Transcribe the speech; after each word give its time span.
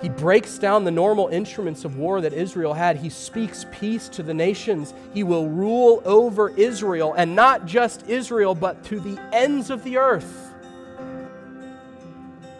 He 0.00 0.08
breaks 0.08 0.56
down 0.56 0.84
the 0.84 0.90
normal 0.90 1.28
instruments 1.28 1.84
of 1.84 1.96
war 1.96 2.22
that 2.22 2.32
Israel 2.32 2.72
had. 2.72 2.96
He 2.96 3.10
speaks 3.10 3.66
peace 3.70 4.08
to 4.10 4.22
the 4.22 4.32
nations. 4.32 4.94
He 5.12 5.22
will 5.22 5.48
rule 5.48 6.02
over 6.06 6.48
Israel, 6.50 7.12
and 7.12 7.36
not 7.36 7.66
just 7.66 8.08
Israel, 8.08 8.54
but 8.54 8.82
to 8.84 8.98
the 8.98 9.20
ends 9.32 9.68
of 9.68 9.84
the 9.84 9.98
earth. 9.98 10.54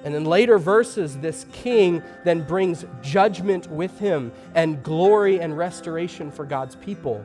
And 0.04 0.14
in 0.14 0.24
later 0.24 0.58
verses, 0.58 1.18
this 1.18 1.46
king 1.52 2.02
then 2.24 2.42
brings 2.46 2.84
judgment 3.02 3.70
with 3.70 3.98
him 3.98 4.32
and 4.54 4.82
glory 4.82 5.40
and 5.40 5.56
restoration 5.56 6.30
for 6.30 6.44
God's 6.44 6.74
people. 6.76 7.24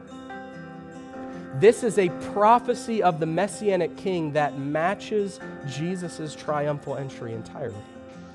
This 1.60 1.84
is 1.84 1.98
a 1.98 2.10
prophecy 2.34 3.02
of 3.02 3.22
the 3.22 3.26
messianic 3.26 3.96
king 3.96 4.34
that 4.34 4.60
matches 4.60 5.40
Jesus' 5.68 6.36
triumphal 6.36 6.98
entry 6.98 7.34
entirely. 7.34 7.82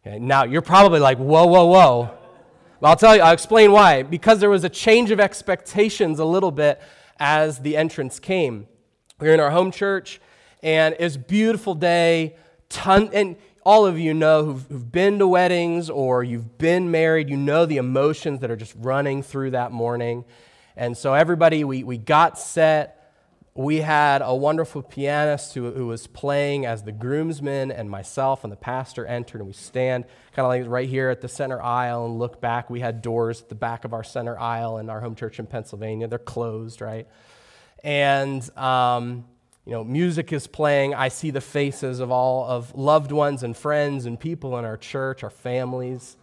Okay? 0.07 0.21
Now, 0.21 0.45
you're 0.45 0.63
probably 0.63 1.01
like, 1.01 1.19
whoa, 1.19 1.47
whoa, 1.47 1.67
whoa. 1.67 2.17
Well, 2.79 2.91
I'll 2.91 2.97
tell 2.97 3.17
you, 3.17 3.23
I'll 3.23 3.35
explain 3.35 3.73
why. 3.73 4.05
Because 4.05 4.39
there 4.39 4.51
was 4.51 4.63
a 4.63 4.69
change 4.69 5.11
of 5.11 5.19
expectations 5.19 6.21
a 6.21 6.25
little 6.25 6.53
bit 6.53 6.81
as 7.21 7.61
the 7.61 7.77
entrance 7.77 8.19
came. 8.19 8.67
We 9.21 9.29
were 9.29 9.35
in 9.35 9.41
our 9.41 9.51
home 9.51 9.71
church, 9.71 10.21
and 10.63 10.97
it 10.99 11.05
was 11.05 11.17
a 11.17 11.21
beautiful 11.21 11.75
day. 11.75 12.37
Ton, 12.71 13.11
and 13.13 13.37
all 13.65 13.87
of 13.87 13.99
you 13.99 14.15
know 14.15 14.45
who've, 14.45 14.67
who've 14.69 14.91
been 14.91 15.19
to 15.19 15.29
weddings 15.29 15.91
or 15.91 16.25
you've 16.25 16.57
been 16.57 16.91
married, 16.91 17.29
you 17.29 17.37
know 17.37 17.67
the 17.67 17.77
emotions 17.77 18.41
that 18.41 18.51
are 18.51 18.57
just 18.57 18.75
running 18.79 19.23
through 19.23 19.51
that 19.51 19.71
morning. 19.71 20.25
And 20.77 20.97
so, 20.97 21.13
everybody, 21.13 21.63
we, 21.63 21.85
we 21.85 21.99
got 21.99 22.39
set. 22.39 23.00
We 23.55 23.79
had 23.79 24.23
a 24.23 24.33
wonderful 24.33 24.81
pianist 24.81 25.55
who, 25.55 25.73
who 25.73 25.87
was 25.87 26.07
playing 26.07 26.67
as 26.67 26.85
the 26.85 26.93
groomsmen, 26.93 27.73
and 27.73 27.91
myself 27.91 28.45
and 28.45 28.53
the 28.53 28.57
pastor 28.57 29.05
entered, 29.05 29.41
and 29.41 29.49
we 29.49 29.53
stand 29.53 30.05
kind 30.35 30.47
of 30.47 30.49
like 30.51 30.71
right 30.71 30.89
here 30.89 31.11
at 31.11 31.21
the 31.21 31.29
center 31.29 31.61
aisle 31.61 32.07
and 32.07 32.19
look 32.19 32.41
back. 32.41 32.71
We 32.71 32.79
had 32.79 33.03
doors 33.03 33.43
at 33.43 33.49
the 33.49 33.57
back 33.57 33.85
of 33.85 33.93
our 33.93 34.05
center 34.05 34.39
aisle 34.39 34.79
in 34.79 34.89
our 34.89 35.01
home 35.01 35.17
church 35.17 35.41
in 35.41 35.47
Pennsylvania. 35.47 36.07
They're 36.07 36.21
closed, 36.21 36.81
right? 36.81 37.09
And, 37.83 38.49
um, 38.57 39.25
you 39.67 39.73
know, 39.73 39.83
music 39.83 40.33
is 40.33 40.47
playing. 40.47 40.95
I 40.95 41.09
see 41.09 41.31
the 41.31 41.41
faces 41.41 41.99
of 41.99 42.13
all 42.13 42.45
of 42.49 42.73
loved 42.77 43.11
ones 43.11 43.43
and 43.43 43.57
friends 43.57 44.07
and 44.07 44.19
people 44.19 44.59
in 44.59 44.65
our 44.65 44.77
church, 44.77 45.25
our 45.25 45.31
families. 45.31 46.17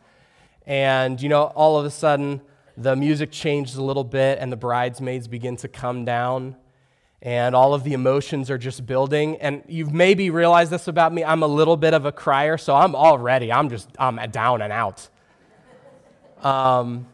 And, 0.66 1.22
you 1.22 1.28
know, 1.28 1.44
all 1.44 1.78
of 1.78 1.86
a 1.86 1.92
sudden, 1.92 2.42
the 2.78 2.96
music 2.96 3.32
changes 3.32 3.76
a 3.76 3.84
little 3.84 4.06
bit 4.06 4.40
and 4.40 4.50
the 4.50 4.58
bridesmaids 4.58 5.28
begin 5.28 5.58
to 5.58 5.68
come 5.68 6.06
down 6.06 6.56
and 7.22 7.56
all 7.56 7.74
of 7.74 7.84
the 7.84 7.94
emotions 7.94 8.52
are 8.52 8.58
just 8.58 8.86
building. 8.86 9.38
And 9.38 9.64
you've 9.68 9.94
maybe 9.94 10.30
realized 10.30 10.72
this 10.72 10.88
about 10.88 11.14
me. 11.14 11.24
I'm 11.24 11.44
a 11.44 11.48
little 11.48 11.78
bit 11.78 11.94
of 11.94 12.06
a 12.06 12.12
crier, 12.12 12.58
so 12.58 12.76
I'm 12.76 12.96
already, 12.96 13.52
I'm 13.52 13.70
just, 13.70 13.90
I'm 13.98 14.18
down 14.30 14.62
and 14.62 14.72
out. 14.72 15.10
Um, 16.44 17.08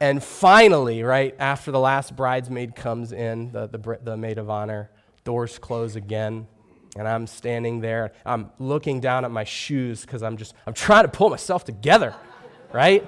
and 0.00 0.22
finally, 0.22 1.02
right 1.02 1.34
after 1.38 1.70
the 1.70 1.80
last 1.80 2.16
bridesmaid 2.16 2.74
comes 2.74 3.12
in, 3.12 3.52
the, 3.52 3.66
the, 3.66 3.98
the 4.02 4.16
maid 4.16 4.38
of 4.38 4.48
honor, 4.48 4.90
doors 5.24 5.58
close 5.58 5.96
again. 5.96 6.46
And 6.96 7.06
I'm 7.06 7.26
standing 7.26 7.80
there. 7.80 8.12
I'm 8.24 8.50
looking 8.58 9.00
down 9.00 9.24
at 9.24 9.30
my 9.30 9.44
shoes 9.44 10.00
because 10.00 10.22
I'm 10.22 10.36
just, 10.36 10.54
I'm 10.66 10.72
trying 10.72 11.04
to 11.04 11.10
pull 11.10 11.28
myself 11.28 11.64
together, 11.64 12.14
right? 12.72 13.06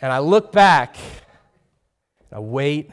And 0.00 0.12
I 0.12 0.18
look 0.18 0.52
back, 0.52 0.96
I 2.30 2.40
wait, 2.40 2.90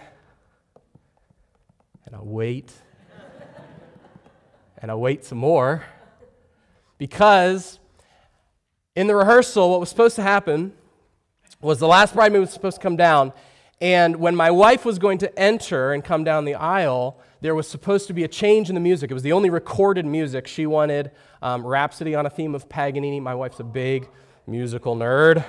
and 2.11 2.19
I 2.19 2.23
wait. 2.23 2.73
and 4.79 4.91
I 4.91 4.95
wait 4.95 5.23
some 5.23 5.37
more. 5.37 5.85
Because 6.97 7.79
in 8.97 9.07
the 9.07 9.15
rehearsal, 9.15 9.69
what 9.69 9.79
was 9.79 9.87
supposed 9.87 10.17
to 10.17 10.21
happen 10.21 10.73
was 11.61 11.79
the 11.79 11.87
last 11.87 12.13
bridesmaid 12.13 12.41
was 12.41 12.51
supposed 12.51 12.77
to 12.77 12.81
come 12.81 12.97
down. 12.97 13.31
And 13.79 14.17
when 14.17 14.35
my 14.35 14.51
wife 14.51 14.83
was 14.83 14.99
going 14.99 15.19
to 15.19 15.39
enter 15.39 15.93
and 15.93 16.03
come 16.03 16.25
down 16.25 16.43
the 16.43 16.55
aisle, 16.55 17.17
there 17.39 17.55
was 17.55 17.67
supposed 17.69 18.07
to 18.07 18.13
be 18.13 18.25
a 18.25 18.27
change 18.27 18.67
in 18.67 18.75
the 18.75 18.81
music. 18.81 19.09
It 19.09 19.13
was 19.13 19.23
the 19.23 19.31
only 19.31 19.49
recorded 19.49 20.05
music. 20.05 20.47
She 20.47 20.65
wanted 20.65 21.11
um, 21.41 21.65
Rhapsody 21.65 22.13
on 22.13 22.25
a 22.25 22.29
theme 22.29 22.53
of 22.55 22.67
Paganini. 22.67 23.21
My 23.21 23.35
wife's 23.35 23.61
a 23.61 23.63
big 23.63 24.09
musical 24.45 24.97
nerd. 24.97 25.45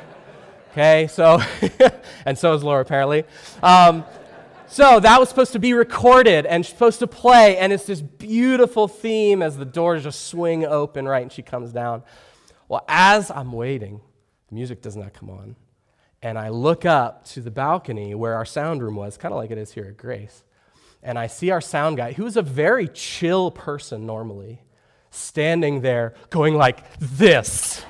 Okay, 0.71 1.09
so, 1.09 1.43
and 2.25 2.39
so 2.39 2.55
is 2.55 2.63
Laura 2.63 2.83
apparently. 2.83 3.25
Um, 3.65 4.05
so 4.73 5.01
that 5.01 5.21
was 5.21 5.29
supposed 5.29 5.53
to 5.53 5.59
be 5.59 5.75
recorded 5.75 6.47
and 6.47 6.65
supposed 6.65 6.99
to 7.01 7.07
play, 7.07 7.59
and 7.59 7.75
it's 7.75 7.85
this 7.85 8.01
beautiful 8.01 8.89
theme 8.89 9.43
as 9.43 9.59
the 9.59 9.67
doors 9.67 10.05
just 10.05 10.29
swing 10.29 10.65
open, 10.65 11.07
right, 11.07 11.21
and 11.21 11.31
she 11.31 11.43
comes 11.43 11.73
down. 11.73 12.03
Well, 12.69 12.83
as 12.89 13.31
I'm 13.31 13.53
waiting, 13.53 14.01
the 14.49 14.55
music 14.55 14.81
does 14.81 14.97
not 14.97 15.13
come 15.13 15.29
on. 15.29 15.57
And 16.23 16.39
I 16.39 16.49
look 16.49 16.87
up 16.87 17.27
to 17.27 17.43
the 17.43 17.51
balcony 17.51 18.15
where 18.15 18.35
our 18.35 18.47
sound 18.47 18.83
room 18.83 18.97
was, 18.97 19.19
kind 19.19 19.35
of 19.35 19.37
like 19.37 19.51
it 19.51 19.59
is 19.59 19.73
here 19.73 19.85
at 19.85 19.99
Grace. 19.99 20.43
And 21.03 21.19
I 21.19 21.27
see 21.27 21.51
our 21.51 21.61
sound 21.61 21.99
guy, 21.99 22.15
who's 22.15 22.39
a 22.39 22.43
very 22.43 22.89
chill 22.89 23.51
person 23.51 24.07
normally, 24.07 24.63
standing 25.11 25.83
there 25.83 26.15
going 26.31 26.55
like 26.55 26.83
this 26.99 27.85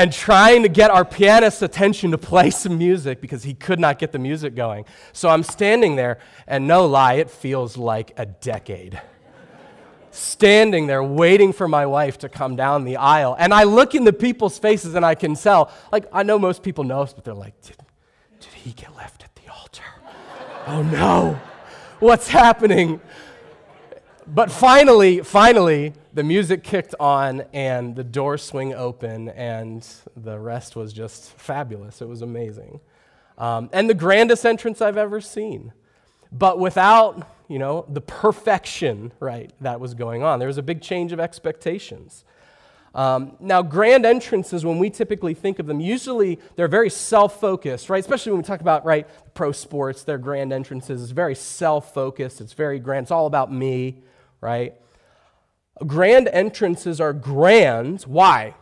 and 0.00 0.10
trying 0.14 0.62
to 0.62 0.68
get 0.70 0.90
our 0.90 1.04
pianist's 1.04 1.60
attention 1.60 2.10
to 2.12 2.16
play 2.16 2.48
some 2.62 2.78
music 2.78 3.20
because 3.20 3.42
he 3.42 3.52
could 3.52 3.78
not 3.78 3.98
get 3.98 4.12
the 4.12 4.18
music 4.18 4.54
going. 4.54 4.86
So 5.12 5.28
I'm 5.28 5.42
standing 5.42 5.96
there, 5.96 6.18
and 6.46 6.66
no 6.66 6.86
lie, 6.86 7.14
it 7.14 7.30
feels 7.30 7.76
like 7.76 8.14
a 8.16 8.24
decade. 8.24 8.98
standing 10.10 10.86
there 10.86 11.02
waiting 11.02 11.52
for 11.52 11.68
my 11.68 11.84
wife 11.84 12.16
to 12.18 12.30
come 12.30 12.56
down 12.56 12.84
the 12.84 12.96
aisle. 12.96 13.36
And 13.38 13.52
I 13.52 13.64
look 13.64 13.94
in 13.94 14.04
the 14.04 14.12
people's 14.12 14.58
faces 14.58 14.94
and 14.94 15.04
I 15.04 15.14
can 15.14 15.34
tell, 15.34 15.70
like, 15.92 16.06
I 16.12 16.22
know 16.22 16.38
most 16.38 16.62
people 16.62 16.82
know 16.82 17.02
us, 17.02 17.12
but 17.12 17.24
they're 17.24 17.34
like, 17.34 17.60
did, 17.60 17.76
did 18.40 18.54
he 18.54 18.72
get 18.72 18.96
left 18.96 19.22
at 19.22 19.36
the 19.36 19.52
altar? 19.52 19.84
oh 20.66 20.82
no, 20.82 21.38
what's 21.98 22.28
happening? 22.28 23.00
But 24.26 24.50
finally, 24.50 25.20
finally, 25.20 25.92
the 26.12 26.24
music 26.24 26.64
kicked 26.64 26.94
on 27.00 27.42
and 27.52 27.94
the 27.96 28.04
door 28.04 28.38
swing 28.38 28.74
open, 28.74 29.28
and 29.30 29.86
the 30.16 30.38
rest 30.38 30.76
was 30.76 30.92
just 30.92 31.30
fabulous. 31.38 32.00
It 32.02 32.08
was 32.08 32.22
amazing. 32.22 32.80
um, 33.38 33.70
and 33.72 33.88
the 33.88 33.94
grandest 33.94 34.44
entrance 34.44 34.82
I've 34.82 34.98
ever 34.98 35.20
seen. 35.20 35.72
But 36.32 36.58
without, 36.58 37.26
you 37.48 37.58
know, 37.58 37.86
the 37.88 38.00
perfection, 38.00 39.12
right, 39.18 39.50
that 39.60 39.80
was 39.80 39.94
going 39.94 40.22
on. 40.22 40.38
There 40.38 40.48
was 40.48 40.58
a 40.58 40.62
big 40.62 40.80
change 40.82 41.12
of 41.12 41.18
expectations. 41.20 42.24
Um, 42.94 43.36
now, 43.40 43.62
grand 43.62 44.04
entrances, 44.04 44.64
when 44.64 44.78
we 44.78 44.90
typically 44.90 45.34
think 45.34 45.58
of 45.58 45.66
them, 45.66 45.80
usually 45.80 46.38
they're 46.56 46.68
very 46.68 46.90
self 46.90 47.40
focused, 47.40 47.88
right? 47.88 48.00
Especially 48.00 48.32
when 48.32 48.40
we 48.42 48.44
talk 48.44 48.60
about, 48.60 48.84
right, 48.84 49.06
pro 49.34 49.52
sports, 49.52 50.02
their 50.04 50.18
grand 50.18 50.52
entrances 50.52 51.00
is 51.00 51.12
very 51.12 51.34
self 51.36 51.94
focused. 51.94 52.40
It's 52.40 52.52
very 52.52 52.78
grand. 52.80 53.04
It's 53.04 53.10
all 53.12 53.26
about 53.26 53.52
me, 53.52 54.02
right? 54.40 54.74
Grand 55.86 56.28
entrances 56.28 57.00
are 57.00 57.12
grand. 57.12 58.02
Why? 58.02 58.54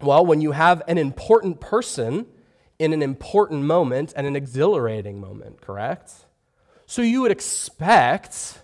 Well, 0.00 0.26
when 0.26 0.40
you 0.40 0.52
have 0.52 0.82
an 0.88 0.98
important 0.98 1.60
person 1.60 2.26
in 2.78 2.92
an 2.92 3.02
important 3.02 3.62
moment 3.62 4.12
and 4.16 4.26
an 4.26 4.34
exhilarating 4.34 5.20
moment, 5.20 5.60
correct? 5.60 6.12
So 6.86 7.02
you 7.02 7.22
would 7.22 7.30
expect 7.30 8.60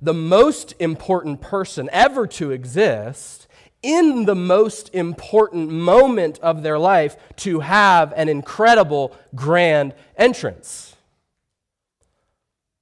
the 0.00 0.12
most 0.12 0.74
important 0.80 1.40
person 1.40 1.88
ever 1.92 2.26
to 2.26 2.50
exist 2.50 3.46
in 3.82 4.24
the 4.24 4.34
most 4.34 4.92
important 4.92 5.70
moment 5.70 6.40
of 6.40 6.64
their 6.64 6.78
life 6.78 7.16
to 7.36 7.60
have 7.60 8.12
an 8.16 8.28
incredible 8.28 9.16
grand 9.36 9.94
entrance. 10.16 10.95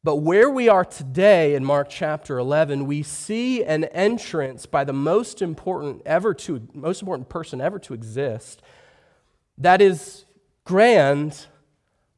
But 0.05 0.17
where 0.17 0.51
we 0.51 0.69
are 0.69 0.85
today 0.85 1.55
in 1.55 1.65
Mark 1.65 1.89
chapter 1.89 2.39
11, 2.39 2.85
we 2.85 3.03
see 3.03 3.65
an 3.65 3.85
entrance 3.85 4.67
by 4.67 4.85
the 4.85 4.93
most 4.93 5.41
important 5.41 6.03
ever 6.05 6.35
to 6.35 6.69
most 6.75 7.01
important 7.01 7.31
person 7.31 7.59
ever 7.59 7.79
to 7.79 7.95
exist 7.95 8.61
that 9.57 9.81
is 9.81 10.27
grand, 10.65 11.47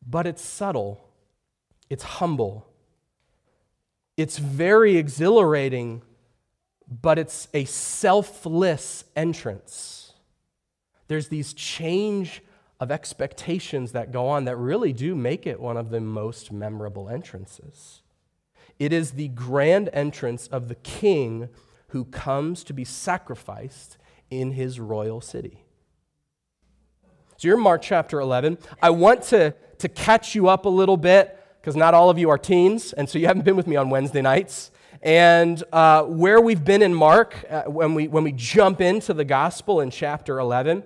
but 0.04 0.26
it's 0.26 0.42
subtle. 0.42 1.00
It's 1.88 2.02
humble. 2.02 2.66
It's 4.16 4.38
very 4.38 4.96
exhilarating, 4.96 6.02
but 6.88 7.20
it's 7.20 7.46
a 7.54 7.66
selfless 7.66 9.04
entrance. 9.14 10.14
There's 11.06 11.28
these 11.28 11.52
change 11.52 12.42
of 12.78 12.90
expectations 12.90 13.92
that 13.92 14.12
go 14.12 14.28
on 14.28 14.44
that 14.44 14.56
really 14.56 14.92
do 14.92 15.14
make 15.14 15.46
it 15.46 15.60
one 15.60 15.76
of 15.76 15.90
the 15.90 16.00
most 16.00 16.52
memorable 16.52 17.08
entrances. 17.08 18.02
It 18.78 18.92
is 18.92 19.12
the 19.12 19.28
grand 19.28 19.88
entrance 19.92 20.46
of 20.48 20.68
the 20.68 20.74
king 20.74 21.48
who 21.88 22.04
comes 22.04 22.62
to 22.64 22.74
be 22.74 22.84
sacrificed 22.84 23.96
in 24.30 24.52
his 24.52 24.78
royal 24.78 25.20
city. 25.20 25.64
So 27.38 27.48
you're 27.48 27.56
in 27.56 27.62
Mark 27.62 27.82
chapter 27.82 28.20
11. 28.20 28.58
I 28.82 28.90
want 28.90 29.22
to, 29.24 29.54
to 29.78 29.88
catch 29.88 30.34
you 30.34 30.48
up 30.48 30.66
a 30.66 30.70
little 30.70 30.96
bit 30.96 31.38
because 31.60 31.76
not 31.76 31.94
all 31.94 32.10
of 32.10 32.18
you 32.18 32.30
are 32.30 32.38
teens, 32.38 32.92
and 32.92 33.08
so 33.08 33.18
you 33.18 33.26
haven't 33.26 33.44
been 33.44 33.56
with 33.56 33.66
me 33.66 33.76
on 33.76 33.90
Wednesday 33.90 34.22
nights. 34.22 34.70
And 35.02 35.62
uh, 35.72 36.04
where 36.04 36.40
we've 36.40 36.64
been 36.64 36.82
in 36.82 36.94
Mark, 36.94 37.44
uh, 37.48 37.64
when, 37.64 37.94
we, 37.94 38.08
when 38.08 38.24
we 38.24 38.32
jump 38.32 38.80
into 38.80 39.12
the 39.14 39.24
gospel 39.24 39.80
in 39.80 39.90
chapter 39.90 40.38
11, 40.38 40.82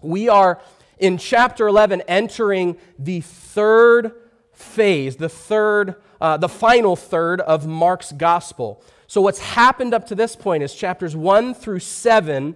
we 0.00 0.28
are 0.28 0.60
in 1.02 1.18
chapter 1.18 1.66
11 1.66 2.00
entering 2.02 2.78
the 2.96 3.20
third 3.20 4.12
phase, 4.52 5.16
the 5.16 5.28
third, 5.28 5.96
uh, 6.20 6.36
the 6.36 6.48
final 6.48 6.94
third 6.94 7.40
of 7.40 7.66
Mark's 7.66 8.12
gospel. 8.12 8.80
So, 9.08 9.20
what's 9.20 9.40
happened 9.40 9.94
up 9.94 10.06
to 10.06 10.14
this 10.14 10.36
point 10.36 10.62
is 10.62 10.72
chapters 10.72 11.16
1 11.16 11.54
through 11.54 11.80
7, 11.80 12.54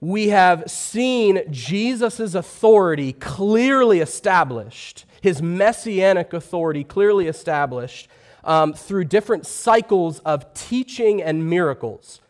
we 0.00 0.28
have 0.28 0.68
seen 0.68 1.42
Jesus' 1.50 2.34
authority 2.34 3.12
clearly 3.12 4.00
established, 4.00 5.04
his 5.22 5.40
messianic 5.40 6.32
authority 6.32 6.82
clearly 6.82 7.28
established 7.28 8.08
um, 8.42 8.74
through 8.74 9.04
different 9.04 9.46
cycles 9.46 10.18
of 10.20 10.52
teaching 10.54 11.22
and 11.22 11.48
miracles. 11.48 12.20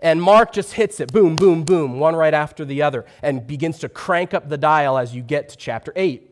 And 0.00 0.20
Mark 0.20 0.52
just 0.52 0.72
hits 0.72 0.98
it, 0.98 1.12
boom, 1.12 1.36
boom, 1.36 1.62
boom, 1.64 1.98
one 2.00 2.16
right 2.16 2.32
after 2.32 2.64
the 2.64 2.82
other, 2.82 3.04
and 3.22 3.46
begins 3.46 3.78
to 3.80 3.88
crank 3.88 4.32
up 4.32 4.48
the 4.48 4.58
dial 4.58 4.96
as 4.96 5.14
you 5.14 5.22
get 5.22 5.50
to 5.50 5.56
chapter 5.56 5.92
8. 5.94 6.26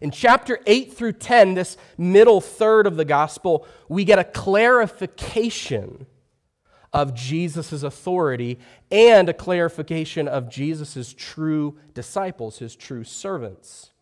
In 0.00 0.10
chapter 0.10 0.60
8 0.66 0.92
through 0.92 1.14
10, 1.14 1.54
this 1.54 1.76
middle 1.98 2.40
third 2.40 2.86
of 2.86 2.96
the 2.96 3.04
gospel, 3.04 3.66
we 3.88 4.04
get 4.04 4.18
a 4.18 4.24
clarification 4.24 6.06
of 6.92 7.14
Jesus' 7.14 7.82
authority 7.82 8.58
and 8.90 9.28
a 9.28 9.34
clarification 9.34 10.28
of 10.28 10.50
Jesus' 10.50 11.14
true 11.16 11.78
disciples, 11.94 12.58
his 12.58 12.76
true 12.76 13.04
servants. 13.04 13.92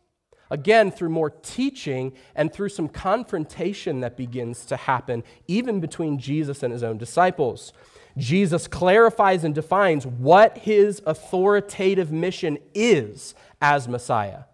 Again, 0.50 0.90
through 0.90 1.10
more 1.10 1.30
teaching 1.30 2.12
and 2.34 2.52
through 2.52 2.70
some 2.70 2.88
confrontation 2.88 4.00
that 4.00 4.16
begins 4.16 4.64
to 4.66 4.76
happen, 4.76 5.22
even 5.46 5.78
between 5.78 6.18
Jesus 6.18 6.62
and 6.64 6.72
his 6.72 6.82
own 6.82 6.98
disciples. 6.98 7.72
Jesus 8.20 8.66
clarifies 8.66 9.42
and 9.44 9.54
defines 9.54 10.06
what 10.06 10.58
his 10.58 11.02
authoritative 11.06 12.12
mission 12.12 12.58
is 12.74 13.34
as 13.60 13.88
Messiah. 13.88 14.44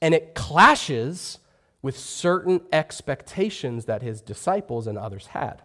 And 0.00 0.14
it 0.14 0.34
clashes 0.34 1.38
with 1.82 1.98
certain 1.98 2.60
expectations 2.72 3.86
that 3.86 4.02
his 4.02 4.20
disciples 4.20 4.86
and 4.86 4.98
others 4.98 5.28
had. 5.28 5.62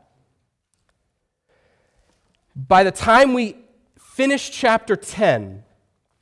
By 2.55 2.83
the 2.83 2.91
time 2.91 3.33
we 3.33 3.57
finish 3.97 4.51
chapter 4.51 4.95
10, 4.95 5.63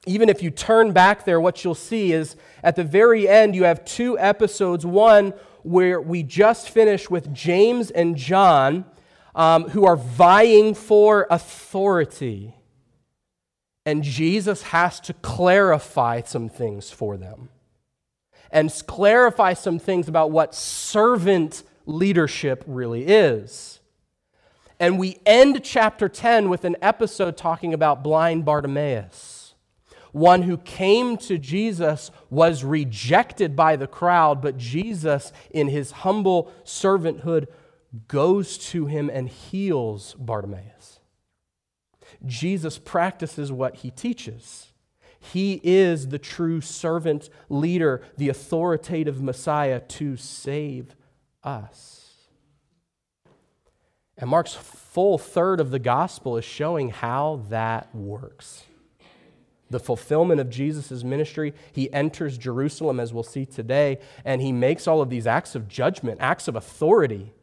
even 0.05 0.29
if 0.29 0.41
you 0.41 0.49
turn 0.49 0.93
back 0.93 1.25
there, 1.25 1.39
what 1.39 1.63
you'll 1.63 1.75
see 1.75 2.13
is 2.13 2.35
at 2.63 2.75
the 2.75 2.83
very 2.83 3.27
end, 3.27 3.55
you 3.55 3.65
have 3.65 3.85
two 3.85 4.17
episodes. 4.17 4.85
One 4.85 5.33
where 5.63 6.01
we 6.01 6.23
just 6.23 6.69
finished 6.69 7.11
with 7.11 7.33
James 7.33 7.91
and 7.91 8.15
John 8.15 8.85
um, 9.35 9.69
who 9.69 9.85
are 9.85 9.95
vying 9.95 10.73
for 10.73 11.27
authority. 11.29 12.55
And 13.85 14.03
Jesus 14.03 14.61
has 14.63 14.99
to 15.01 15.13
clarify 15.13 16.21
some 16.21 16.49
things 16.49 16.91
for 16.91 17.17
them 17.17 17.49
and 18.51 18.71
clarify 18.85 19.53
some 19.53 19.79
things 19.79 20.07
about 20.07 20.31
what 20.31 20.53
servant 20.53 21.63
leadership 21.85 22.63
really 22.67 23.05
is. 23.05 23.79
And 24.79 24.99
we 24.99 25.19
end 25.25 25.63
chapter 25.63 26.09
10 26.09 26.49
with 26.49 26.65
an 26.65 26.75
episode 26.81 27.37
talking 27.37 27.73
about 27.73 28.03
blind 28.03 28.45
Bartimaeus, 28.45 29.53
one 30.11 30.41
who 30.41 30.57
came 30.57 31.17
to 31.17 31.37
Jesus, 31.37 32.11
was 32.29 32.63
rejected 32.63 33.55
by 33.55 33.75
the 33.75 33.87
crowd, 33.87 34.41
but 34.41 34.57
Jesus, 34.57 35.31
in 35.51 35.67
his 35.67 35.91
humble 35.91 36.51
servanthood, 36.65 37.47
goes 38.07 38.57
to 38.57 38.85
him 38.85 39.09
and 39.09 39.27
heals 39.27 40.15
Bartimaeus. 40.17 40.99
Jesus 42.25 42.77
practices 42.77 43.51
what 43.51 43.77
he 43.77 43.91
teaches. 43.91 44.73
He 45.19 45.61
is 45.63 46.07
the 46.07 46.19
true 46.19 46.61
servant 46.61 47.29
leader, 47.49 48.01
the 48.17 48.29
authoritative 48.29 49.21
Messiah 49.21 49.79
to 49.79 50.17
save 50.17 50.95
us. 51.43 51.97
And 54.17 54.29
Mark's 54.29 54.53
full 54.53 55.17
third 55.17 55.59
of 55.59 55.71
the 55.71 55.79
gospel 55.79 56.37
is 56.37 56.45
showing 56.45 56.89
how 56.89 57.43
that 57.49 57.93
works. 57.95 58.63
The 59.69 59.79
fulfillment 59.79 60.41
of 60.41 60.49
Jesus' 60.49 61.03
ministry, 61.03 61.53
he 61.71 61.91
enters 61.93 62.37
Jerusalem, 62.37 62.99
as 62.99 63.13
we'll 63.13 63.23
see 63.23 63.45
today, 63.45 63.99
and 64.25 64.41
he 64.41 64.51
makes 64.51 64.87
all 64.87 65.01
of 65.01 65.09
these 65.09 65.25
acts 65.25 65.55
of 65.55 65.67
judgment, 65.67 66.17
acts 66.19 66.47
of 66.47 66.55
authority 66.55 67.33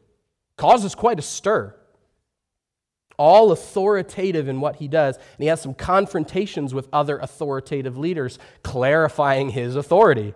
causes 0.59 0.93
quite 0.93 1.17
a 1.17 1.23
stir. 1.23 1.73
All 3.17 3.51
authoritative 3.51 4.47
in 4.47 4.61
what 4.61 4.75
he 4.75 4.87
does. 4.87 5.15
And 5.15 5.39
he 5.39 5.47
has 5.47 5.61
some 5.61 5.73
confrontations 5.73 6.73
with 6.73 6.87
other 6.93 7.17
authoritative 7.17 7.97
leaders, 7.97 8.37
clarifying 8.61 9.49
his 9.49 9.75
authority. 9.75 10.35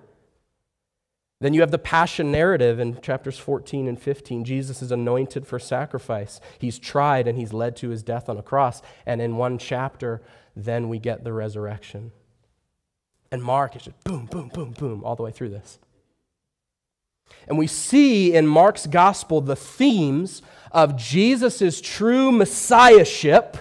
Then 1.39 1.53
you 1.53 1.60
have 1.60 1.72
the 1.72 1.77
passion 1.77 2.32
narrative 2.32 2.80
in 2.80 3.01
chapters 3.01 3.38
14 3.38 3.88
and 3.88 4.01
15. 4.01 4.46
Jesus 4.46 4.82
is 4.82 4.92
anointed 4.92 5.46
for 5.46 5.60
sacrifice. 5.60 6.39
He's 6.58 6.80
tried 6.80 7.27
and 7.27 7.38
he's 7.38 7.51
led 7.51 7.75
to 7.77 7.89
his 7.89 8.01
death 8.01 8.30
on 8.30 8.38
a 8.38 8.44
cross. 8.44 8.82
And 9.06 9.22
in 9.22 9.36
one 9.36 9.58
chapter, 9.58 10.22
then 10.56 10.88
we 10.88 11.00
get 11.00 11.25
the 11.25 11.34
resurrection. 11.34 12.13
And 13.30 13.44
Mark 13.44 13.75
is 13.75 13.84
just 13.84 14.03
boom, 14.06 14.27
boom, 14.27 14.51
boom, 14.53 14.72
boom, 14.72 15.03
all 15.03 15.18
the 15.18 15.24
way 15.24 15.32
through 15.32 15.50
this. 15.50 15.80
And 17.48 17.58
we 17.58 17.68
see 17.68 18.34
in 18.34 18.48
Mark's 18.48 18.88
gospel 18.88 19.42
the 19.42 19.56
themes 19.56 20.42
of 20.72 20.96
Jesus' 20.96 21.82
true 21.82 22.32
messiahship 22.32 23.58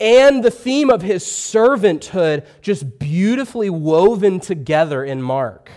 and 0.00 0.44
the 0.44 0.50
theme 0.50 0.90
of 0.90 1.02
his 1.02 1.24
servanthood 1.24 2.46
just 2.60 2.98
beautifully 2.98 3.70
woven 3.70 4.40
together 4.40 5.04
in 5.04 5.22
Mark. 5.22 5.70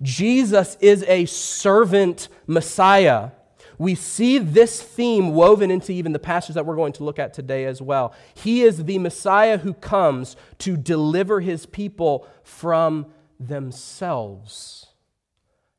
Jesus 0.00 0.76
is 0.80 1.04
a 1.06 1.26
servant 1.26 2.28
Messiah. 2.46 3.30
We 3.78 3.94
see 3.94 4.38
this 4.38 4.82
theme 4.82 5.32
woven 5.32 5.70
into 5.70 5.92
even 5.92 6.12
the 6.12 6.18
passage 6.18 6.54
that 6.54 6.66
we're 6.66 6.76
going 6.76 6.92
to 6.94 7.04
look 7.04 7.18
at 7.18 7.34
today 7.34 7.64
as 7.64 7.80
well. 7.80 8.14
He 8.34 8.62
is 8.62 8.84
the 8.84 8.98
Messiah 8.98 9.58
who 9.58 9.74
comes 9.74 10.36
to 10.58 10.76
deliver 10.76 11.40
his 11.40 11.66
people 11.66 12.26
from 12.44 13.06
themselves, 13.40 14.86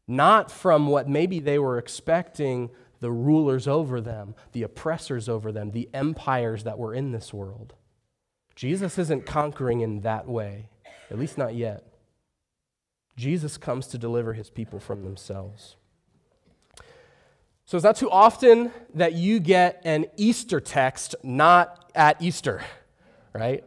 not 0.08 0.52
from 0.52 0.88
what 0.88 1.08
maybe 1.08 1.40
they 1.40 1.60
were 1.60 1.78
expecting 1.78 2.70
the 3.00 3.12
rulers 3.12 3.68
over 3.68 4.00
them, 4.00 4.36
the 4.54 4.64
oppressors 4.64 5.28
over 5.28 5.52
them, 5.52 5.72
the 5.72 5.90
empires 5.94 6.64
that 6.64 6.78
were 6.78 6.94
in 6.94 7.12
this 7.12 7.34
world. 7.34 7.74
Jesus 8.56 8.98
isn't 8.98 9.26
conquering 9.26 9.82
in 9.82 10.02
that 10.02 10.28
way, 10.28 10.70
at 11.10 11.20
least 11.20 11.38
not 11.38 11.56
yet. 11.56 11.86
Jesus 13.16 13.58
comes 13.58 13.88
to 13.88 13.98
deliver 13.98 14.34
his 14.34 14.50
people 14.50 14.80
from 14.80 15.04
themselves. 15.04 15.76
So 17.66 17.78
it's 17.78 17.84
not 17.84 17.96
too 17.96 18.10
often 18.10 18.72
that 18.94 19.14
you 19.14 19.40
get 19.40 19.82
an 19.86 20.06
Easter 20.18 20.60
text 20.60 21.16
not 21.24 21.92
at 21.96 22.22
Easter, 22.22 22.62
right? 23.34 23.64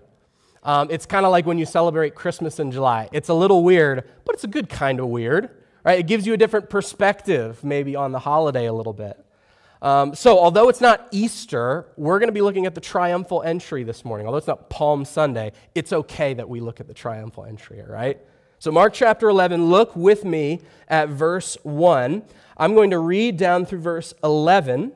Um, 0.62 0.88
it's 0.90 1.07
kind 1.07 1.25
of 1.25 1.33
like 1.33 1.47
when 1.47 1.59
you 1.59 1.66
celebrate 1.66 2.14
Christmas 2.14 2.59
in 2.59 2.73
July. 2.73 3.09
It's 3.12 3.28
a 3.28 3.35
little 3.35 3.62
weird, 3.62 4.09
but 4.25 4.35
it's 4.35 4.45
a 4.45 4.49
good 4.49 4.69
kind 4.69 5.00
of 5.00 5.07
weird, 5.07 5.50
right? 5.87 6.00
It 6.00 6.09
gives 6.09 6.26
you 6.26 6.35
a 6.35 6.37
different 6.37 6.69
perspective, 6.69 7.62
maybe, 7.62 7.95
on 7.95 8.11
the 8.11 8.19
holiday 8.19 8.66
a 8.66 8.73
little 8.73 8.93
bit. 8.93 9.25
Um, 9.81 10.16
so, 10.16 10.38
although 10.38 10.69
it's 10.69 10.81
not 10.81 11.07
Easter, 11.12 11.87
we're 11.97 12.19
going 12.19 12.28
to 12.28 12.33
be 12.33 12.40
looking 12.40 12.66
at 12.66 12.75
the 12.75 12.81
triumphal 12.81 13.43
entry 13.43 13.85
this 13.85 14.05
morning. 14.05 14.26
Although 14.26 14.38
it's 14.38 14.47
not 14.49 14.69
Palm 14.69 15.05
Sunday, 15.05 15.52
it's 15.75 15.93
okay 15.93 16.35
that 16.35 16.49
we 16.49 16.61
look 16.61 16.81
at 16.81 16.88
the 16.88 16.95
triumphal 16.95 17.45
entry, 17.45 17.81
all 17.81 17.87
right? 17.87 18.19
So, 18.59 18.73
Mark 18.73 18.95
chapter 18.95 19.28
11, 19.28 19.66
look 19.66 19.95
with 19.95 20.25
me 20.25 20.61
at 20.88 21.09
verse 21.09 21.57
1. 21.62 22.23
I'm 22.57 22.75
going 22.75 22.90
to 22.90 22.99
read 22.99 23.37
down 23.37 23.64
through 23.64 23.81
verse 23.81 24.12
11, 24.25 24.93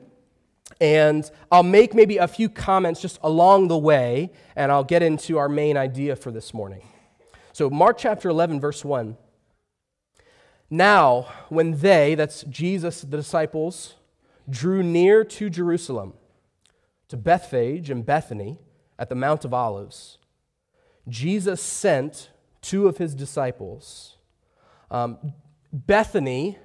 and 0.81 1.31
I'll 1.51 1.63
make 1.63 1.93
maybe 1.93 2.17
a 2.17 2.27
few 2.27 2.49
comments 2.49 2.99
just 2.99 3.17
along 3.23 3.69
the 3.69 3.77
way, 3.77 4.31
and 4.57 4.73
I'll 4.73 4.83
get 4.83 5.03
into 5.03 5.37
our 5.37 5.47
main 5.47 5.77
idea 5.77 6.17
for 6.17 6.31
this 6.31 6.53
morning. 6.53 6.85
So, 7.53 7.69
Mark 7.69 7.97
chapter 7.97 8.27
11, 8.27 8.59
verse 8.59 8.83
1. 8.83 9.15
Now, 10.73 11.27
when 11.49 11.79
they, 11.79 12.15
that's 12.15 12.43
Jesus, 12.43 13.01
the 13.01 13.17
disciples, 13.17 13.95
drew 14.49 14.81
near 14.81 15.25
to 15.25 15.49
Jerusalem, 15.49 16.13
to 17.09 17.17
Bethphage 17.17 17.89
and 17.89 18.05
Bethany 18.05 18.57
at 18.97 19.09
the 19.09 19.15
Mount 19.15 19.43
of 19.43 19.53
Olives, 19.53 20.17
Jesus 21.09 21.61
sent 21.61 22.29
two 22.61 22.87
of 22.87 22.99
his 22.99 23.13
disciples. 23.13 24.15
Um, 24.89 25.33
Bethany 25.73 26.57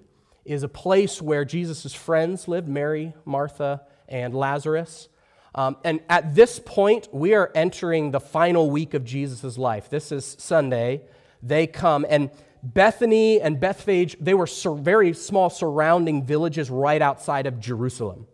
is 0.45 0.63
a 0.63 0.69
place 0.69 1.21
where 1.21 1.45
Jesus' 1.45 1.93
friends 1.93 2.47
lived 2.47 2.69
Mary, 2.69 3.13
Martha, 3.25 3.83
and 4.09 4.33
Lazarus. 4.35 5.09
Um, 5.53 5.79
and 5.83 6.01
at 6.09 6.37
this 6.37 6.61
point, 6.65 7.09
we 7.13 7.35
are 7.35 7.51
entering 7.57 8.13
the 8.13 8.21
final 8.21 8.71
week 8.71 8.95
of 8.95 9.05
Jesus' 9.05 9.59
life. 9.59 9.91
This 9.91 10.13
is 10.13 10.37
Sunday. 10.39 11.03
They 11.43 11.67
come, 11.67 12.07
and 12.09 12.31
Bethany 12.75 13.41
and 13.41 13.61
Bethphage, 13.61 14.17
they 14.21 14.35
were 14.35 14.47
very 14.47 15.13
small 15.13 15.51
surrounding 15.51 16.25
villages 16.25 16.71
right 16.71 17.01
outside 17.01 17.47
of 17.47 17.61
Jerusalem. 17.61 18.27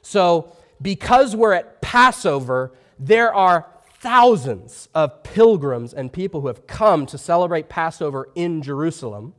So, 0.00 0.52
because 0.80 1.36
we're 1.36 1.52
at 1.52 1.82
Passover, 1.82 2.72
there 2.98 3.34
are 3.34 3.66
thousands 4.00 4.88
of 4.94 5.22
pilgrims 5.22 5.92
and 5.92 6.12
people 6.12 6.40
who 6.40 6.46
have 6.46 6.66
come 6.66 7.04
to 7.06 7.18
celebrate 7.18 7.68
Passover 7.68 8.28
in 8.34 8.62
Jerusalem. 8.62 9.34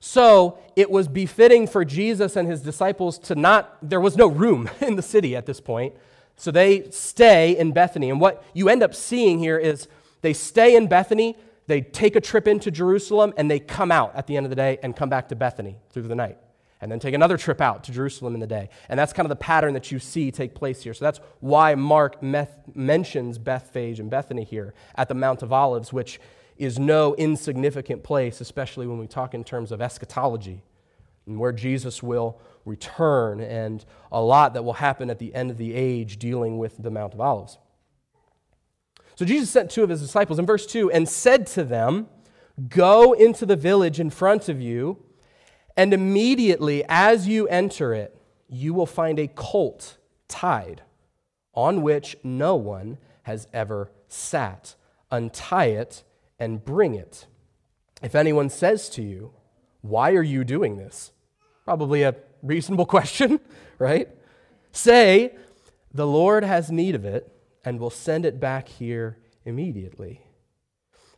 So 0.00 0.58
it 0.76 0.90
was 0.90 1.08
befitting 1.08 1.66
for 1.66 1.84
Jesus 1.84 2.36
and 2.36 2.48
his 2.48 2.60
disciples 2.62 3.18
to 3.20 3.34
not, 3.34 3.76
there 3.82 4.00
was 4.00 4.16
no 4.16 4.26
room 4.26 4.68
in 4.80 4.96
the 4.96 5.02
city 5.02 5.34
at 5.34 5.46
this 5.46 5.60
point. 5.60 5.94
So 6.36 6.50
they 6.50 6.90
stay 6.90 7.56
in 7.56 7.72
Bethany. 7.72 8.10
And 8.10 8.20
what 8.20 8.42
you 8.54 8.68
end 8.68 8.82
up 8.82 8.94
seeing 8.94 9.38
here 9.38 9.58
is 9.58 9.88
they 10.22 10.32
stay 10.32 10.76
in 10.76 10.86
Bethany 10.86 11.36
they 11.70 11.80
take 11.80 12.16
a 12.16 12.20
trip 12.20 12.48
into 12.48 12.70
Jerusalem 12.70 13.32
and 13.36 13.48
they 13.48 13.60
come 13.60 13.92
out 13.92 14.14
at 14.16 14.26
the 14.26 14.36
end 14.36 14.44
of 14.44 14.50
the 14.50 14.56
day 14.56 14.78
and 14.82 14.96
come 14.96 15.08
back 15.08 15.28
to 15.28 15.36
Bethany 15.36 15.76
through 15.90 16.02
the 16.02 16.16
night. 16.16 16.36
And 16.80 16.90
then 16.90 16.98
take 16.98 17.14
another 17.14 17.36
trip 17.36 17.60
out 17.60 17.84
to 17.84 17.92
Jerusalem 17.92 18.34
in 18.34 18.40
the 18.40 18.46
day. 18.46 18.70
And 18.88 18.98
that's 18.98 19.12
kind 19.12 19.26
of 19.26 19.28
the 19.28 19.36
pattern 19.36 19.74
that 19.74 19.92
you 19.92 19.98
see 19.98 20.32
take 20.32 20.54
place 20.54 20.82
here. 20.82 20.94
So 20.94 21.04
that's 21.04 21.20
why 21.40 21.74
Mark 21.74 22.22
meth- 22.22 22.74
mentions 22.74 23.38
Bethphage 23.38 24.00
and 24.00 24.10
Bethany 24.10 24.44
here 24.44 24.74
at 24.96 25.08
the 25.08 25.14
Mount 25.14 25.42
of 25.42 25.52
Olives, 25.52 25.92
which 25.92 26.18
is 26.56 26.78
no 26.78 27.14
insignificant 27.16 28.02
place, 28.02 28.40
especially 28.40 28.86
when 28.86 28.98
we 28.98 29.06
talk 29.06 29.34
in 29.34 29.44
terms 29.44 29.70
of 29.70 29.80
eschatology 29.80 30.64
and 31.26 31.38
where 31.38 31.52
Jesus 31.52 32.02
will 32.02 32.40
return 32.64 33.40
and 33.40 33.84
a 34.10 34.20
lot 34.20 34.54
that 34.54 34.64
will 34.64 34.72
happen 34.72 35.08
at 35.08 35.18
the 35.18 35.34
end 35.34 35.50
of 35.50 35.58
the 35.58 35.74
age 35.74 36.18
dealing 36.18 36.58
with 36.58 36.82
the 36.82 36.90
Mount 36.90 37.14
of 37.14 37.20
Olives. 37.20 37.58
So 39.20 39.26
Jesus 39.26 39.50
sent 39.50 39.70
two 39.70 39.82
of 39.82 39.90
his 39.90 40.00
disciples 40.00 40.38
in 40.38 40.46
verse 40.46 40.64
2 40.64 40.92
and 40.92 41.06
said 41.06 41.46
to 41.48 41.62
them, 41.62 42.08
Go 42.70 43.12
into 43.12 43.44
the 43.44 43.54
village 43.54 44.00
in 44.00 44.08
front 44.08 44.48
of 44.48 44.62
you, 44.62 44.96
and 45.76 45.92
immediately 45.92 46.86
as 46.88 47.28
you 47.28 47.46
enter 47.48 47.92
it, 47.92 48.18
you 48.48 48.72
will 48.72 48.86
find 48.86 49.18
a 49.18 49.28
colt 49.28 49.98
tied 50.26 50.80
on 51.52 51.82
which 51.82 52.16
no 52.24 52.56
one 52.56 52.96
has 53.24 53.46
ever 53.52 53.92
sat. 54.08 54.74
Untie 55.10 55.66
it 55.66 56.02
and 56.38 56.64
bring 56.64 56.94
it. 56.94 57.26
If 58.02 58.14
anyone 58.14 58.48
says 58.48 58.88
to 58.88 59.02
you, 59.02 59.34
Why 59.82 60.12
are 60.12 60.22
you 60.22 60.44
doing 60.44 60.78
this? 60.78 61.12
Probably 61.66 62.04
a 62.04 62.16
reasonable 62.42 62.86
question, 62.96 63.38
right? 63.78 64.08
Say, 64.72 65.36
The 65.92 66.06
Lord 66.06 66.42
has 66.42 66.70
need 66.70 66.94
of 66.94 67.04
it 67.04 67.30
and 67.64 67.78
will 67.78 67.90
send 67.90 68.24
it 68.24 68.40
back 68.40 68.68
here 68.68 69.18
immediately. 69.44 70.22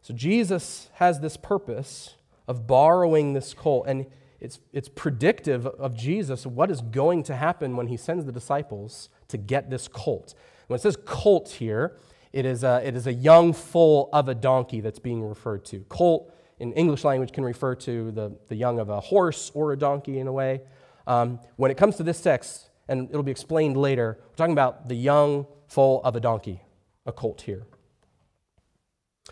So 0.00 0.12
Jesus 0.12 0.90
has 0.94 1.20
this 1.20 1.36
purpose 1.36 2.16
of 2.48 2.66
borrowing 2.66 3.34
this 3.34 3.54
colt, 3.54 3.84
and 3.86 4.06
it's, 4.40 4.58
it's 4.72 4.88
predictive 4.88 5.66
of 5.66 5.96
Jesus, 5.96 6.44
what 6.44 6.70
is 6.70 6.80
going 6.80 7.22
to 7.24 7.36
happen 7.36 7.76
when 7.76 7.86
he 7.86 7.96
sends 7.96 8.24
the 8.24 8.32
disciples 8.32 9.08
to 9.28 9.38
get 9.38 9.70
this 9.70 9.86
colt. 9.86 10.34
When 10.66 10.76
it 10.76 10.82
says 10.82 10.96
colt 11.04 11.50
here, 11.50 11.96
it 12.32 12.44
is 12.44 12.64
a, 12.64 12.82
it 12.84 12.96
is 12.96 13.06
a 13.06 13.12
young 13.12 13.52
foal 13.52 14.08
of 14.12 14.28
a 14.28 14.34
donkey 14.34 14.80
that's 14.80 14.98
being 14.98 15.22
referred 15.22 15.64
to. 15.66 15.80
Colt 15.88 16.34
in 16.58 16.72
English 16.72 17.04
language 17.04 17.32
can 17.32 17.44
refer 17.44 17.74
to 17.76 18.10
the, 18.10 18.36
the 18.48 18.56
young 18.56 18.80
of 18.80 18.88
a 18.88 18.98
horse 18.98 19.52
or 19.54 19.72
a 19.72 19.76
donkey 19.76 20.18
in 20.18 20.26
a 20.26 20.32
way. 20.32 20.62
Um, 21.06 21.38
when 21.56 21.70
it 21.70 21.76
comes 21.76 21.96
to 21.96 22.02
this 22.02 22.20
text, 22.20 22.70
and 22.88 23.08
it'll 23.10 23.22
be 23.22 23.30
explained 23.30 23.76
later, 23.76 24.18
we're 24.20 24.34
talking 24.34 24.52
about 24.52 24.88
the 24.88 24.94
young 24.94 25.46
foal 25.72 26.02
of 26.04 26.14
a 26.14 26.20
donkey, 26.20 26.60
a 27.06 27.12
colt 27.12 27.42
here. 27.42 27.64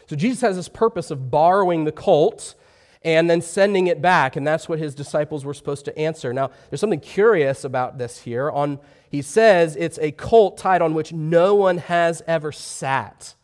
So 0.09 0.16
Jesus 0.16 0.40
has 0.40 0.56
this 0.56 0.68
purpose 0.68 1.11
of 1.11 1.30
borrowing 1.30 1.85
the 1.85 1.92
colt 1.92 2.54
and 3.02 3.28
then 3.28 3.40
sending 3.40 3.87
it 3.87 4.00
back, 4.00 4.37
and 4.37 4.47
that's 4.47 4.68
what 4.68 4.78
his 4.78 4.94
disciples 4.94 5.44
were 5.44 5.54
supposed 5.54 5.85
to 5.87 5.99
answer. 5.99 6.32
Now, 6.32 6.50
there's 6.68 6.80
something 6.80 7.00
curious 7.00 7.64
about 7.64 7.99
this 7.99 8.20
here. 8.20 8.50
On 8.50 8.78
he 9.11 9.23
says 9.23 9.76
it's 9.76 9.99
a 9.99 10.12
colt 10.12 10.56
tied 10.56 10.82
on 10.82 10.94
which 10.94 11.12
no 11.12 11.54
one 11.54 11.78
has 11.78 12.23
ever 12.26 12.52
sat. 12.52 13.35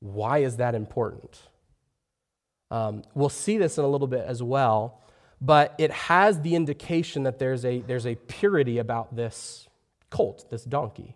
Why 0.00 0.38
is 0.38 0.56
that 0.56 0.74
important? 0.74 1.38
Um, 2.70 3.02
we'll 3.14 3.28
see 3.28 3.58
this 3.58 3.78
in 3.78 3.84
a 3.84 3.88
little 3.88 4.06
bit 4.06 4.24
as 4.26 4.42
well, 4.42 5.02
but 5.40 5.74
it 5.78 5.90
has 5.90 6.40
the 6.40 6.54
indication 6.54 7.24
that 7.24 7.38
there's 7.38 7.64
a, 7.64 7.80
there's 7.80 8.06
a 8.06 8.14
purity 8.14 8.78
about 8.78 9.14
this 9.14 9.68
colt, 10.10 10.46
this 10.50 10.64
donkey. 10.64 11.14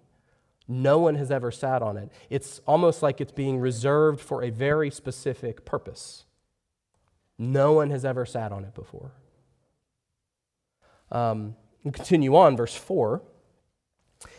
No 0.69 0.99
one 0.99 1.15
has 1.15 1.31
ever 1.31 1.51
sat 1.51 1.81
on 1.81 1.97
it. 1.97 2.11
It's 2.29 2.61
almost 2.67 3.03
like 3.03 3.23
it's 3.23 3.33
being 3.33 3.59
reserved 3.59 4.21
for 4.21 4.45
a 4.45 4.51
very 4.51 4.91
specific 4.91 5.65
purpose. 5.65 6.27
No 7.39 7.73
one 7.73 7.89
has 7.91 8.05
ever 8.05 8.27
sat 8.27 8.53
on 8.53 8.65
it 8.65 8.75
before. 8.75 9.13
Um, 11.11 11.57
we 11.83 11.91
continue 11.91 12.37
on, 12.37 12.55
verse 12.55 12.75
4. 12.75 13.23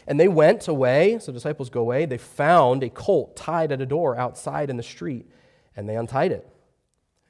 And 0.06 0.20
they 0.20 0.28
went 0.28 0.68
away, 0.68 1.18
so 1.20 1.32
disciples 1.32 1.72
go 1.72 1.82
away. 1.82 2.06
They 2.06 2.18
found 2.20 2.84
a 2.84 2.90
colt 2.90 3.36
tied 3.36 3.72
at 3.72 3.82
a 3.82 3.86
door 3.86 4.16
outside 4.16 4.70
in 4.70 4.78
the 4.78 4.84
street, 4.84 5.26
and 5.76 5.90
they 5.90 5.96
untied 5.96 6.32
it. 6.32 6.48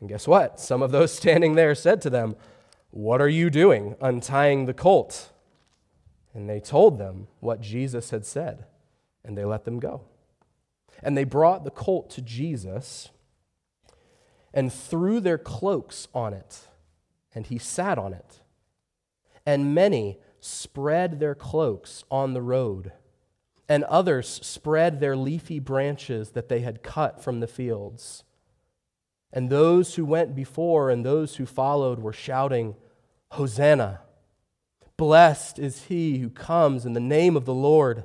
And 0.02 0.10
guess 0.10 0.28
what? 0.28 0.60
Some 0.60 0.82
of 0.82 0.92
those 0.92 1.14
standing 1.18 1.56
there 1.56 1.74
said 1.74 2.02
to 2.02 2.10
them, 2.10 2.36
What 2.90 3.22
are 3.22 3.30
you 3.30 3.50
doing, 3.50 3.96
untying 4.02 4.66
the 4.66 4.74
colt? 4.74 5.32
And 6.34 6.50
they 6.50 6.60
told 6.60 6.98
them 6.98 7.28
what 7.40 7.62
Jesus 7.62 8.10
had 8.10 8.26
said 8.26 8.66
and 9.24 9.38
they 9.38 9.46
let 9.46 9.66
them 9.66 9.80
go. 9.80 10.02
And 11.02 11.18
they 11.18 11.24
brought 11.24 11.64
the 11.64 11.72
colt 11.72 12.10
to 12.12 12.22
Jesus 12.22 13.10
and 14.54 14.74
threw 14.74 15.20
their 15.20 15.38
cloaks 15.38 16.08
on 16.14 16.34
it, 16.34 16.68
and 17.34 17.46
he 17.46 17.58
sat 17.58 17.98
on 17.98 18.14
it. 18.14 18.42
And 19.46 19.74
many 19.76 20.18
spread 20.40 21.20
their 21.20 21.36
cloaks 21.36 22.04
on 22.10 22.34
the 22.34 22.42
road, 22.42 22.92
and 23.68 23.84
others 23.86 24.40
spread 24.44 25.00
their 25.00 25.16
leafy 25.16 25.60
branches 25.60 26.32
that 26.32 26.50
they 26.50 26.62
had 26.62 26.84
cut 26.84 27.24
from 27.24 27.40
the 27.40 27.48
fields. 27.48 28.24
And 29.32 29.50
those 29.50 29.96
who 29.96 30.06
went 30.06 30.36
before 30.36 30.90
and 30.90 31.06
those 31.06 31.36
who 31.36 31.46
followed 31.46 32.00
were 32.00 32.14
shouting, 32.14 32.76
Hosanna! 33.32 34.02
Blessed 34.98 35.60
is 35.60 35.86
he 35.86 36.18
who 36.18 36.30
comes 36.30 36.86
in 36.86 36.94
the 36.94 37.00
name 37.00 37.38
of 37.38 37.46
the 37.46 37.54
Lord. 37.54 38.04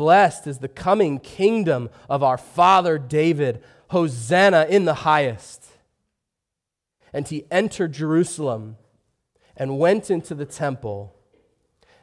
Blessed 0.00 0.46
is 0.46 0.60
the 0.60 0.68
coming 0.68 1.18
kingdom 1.18 1.90
of 2.08 2.22
our 2.22 2.38
father 2.38 2.96
David. 2.96 3.62
Hosanna 3.88 4.66
in 4.66 4.86
the 4.86 4.94
highest. 4.94 5.66
And 7.12 7.28
he 7.28 7.44
entered 7.50 7.92
Jerusalem 7.92 8.78
and 9.54 9.78
went 9.78 10.10
into 10.10 10.34
the 10.34 10.46
temple. 10.46 11.14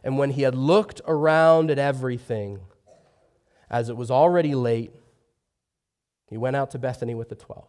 And 0.04 0.20
when 0.20 0.30
he 0.30 0.44
had 0.44 0.54
looked 0.54 1.02
around 1.08 1.72
at 1.72 1.80
everything, 1.80 2.60
as 3.68 3.90
it 3.90 3.98
was 3.98 4.12
already 4.12 4.54
late, 4.54 4.92
he 6.30 6.38
went 6.38 6.56
out 6.56 6.70
to 6.72 6.78
Bethany 6.78 7.16
with 7.16 7.30
the 7.30 7.36
twelve 7.36 7.66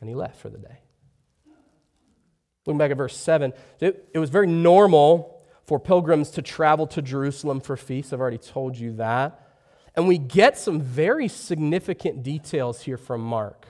and 0.00 0.08
he 0.08 0.14
left 0.14 0.40
for 0.40 0.48
the 0.48 0.56
day. 0.56 0.78
Looking 2.64 2.78
back 2.78 2.92
at 2.92 2.96
verse 2.96 3.14
7, 3.14 3.52
it, 3.78 4.08
it 4.14 4.18
was 4.20 4.30
very 4.30 4.46
normal 4.46 5.44
for 5.66 5.78
pilgrims 5.78 6.30
to 6.30 6.40
travel 6.40 6.86
to 6.86 7.02
Jerusalem 7.02 7.60
for 7.60 7.76
feasts. 7.76 8.14
I've 8.14 8.20
already 8.20 8.38
told 8.38 8.78
you 8.78 8.92
that. 8.94 9.39
And 9.96 10.06
we 10.06 10.18
get 10.18 10.56
some 10.56 10.80
very 10.80 11.28
significant 11.28 12.22
details 12.22 12.82
here 12.82 12.96
from 12.96 13.20
Mark. 13.20 13.66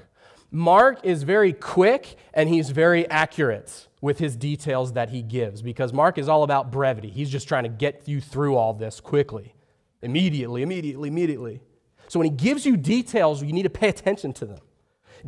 Mark 0.50 1.04
is 1.04 1.22
very 1.22 1.52
quick 1.52 2.16
and 2.34 2.48
he's 2.48 2.70
very 2.70 3.08
accurate 3.08 3.86
with 4.00 4.18
his 4.18 4.36
details 4.36 4.94
that 4.94 5.10
he 5.10 5.22
gives 5.22 5.62
because 5.62 5.92
Mark 5.92 6.18
is 6.18 6.28
all 6.28 6.42
about 6.42 6.72
brevity. 6.72 7.10
He's 7.10 7.30
just 7.30 7.46
trying 7.46 7.62
to 7.64 7.68
get 7.68 8.08
you 8.08 8.20
through 8.20 8.56
all 8.56 8.74
this 8.74 9.00
quickly, 9.00 9.54
immediately, 10.02 10.62
immediately, 10.62 11.08
immediately. 11.08 11.60
So 12.08 12.18
when 12.18 12.28
he 12.28 12.36
gives 12.36 12.66
you 12.66 12.76
details, 12.76 13.42
you 13.42 13.52
need 13.52 13.62
to 13.62 13.70
pay 13.70 13.88
attention 13.88 14.32
to 14.34 14.46
them. 14.46 14.58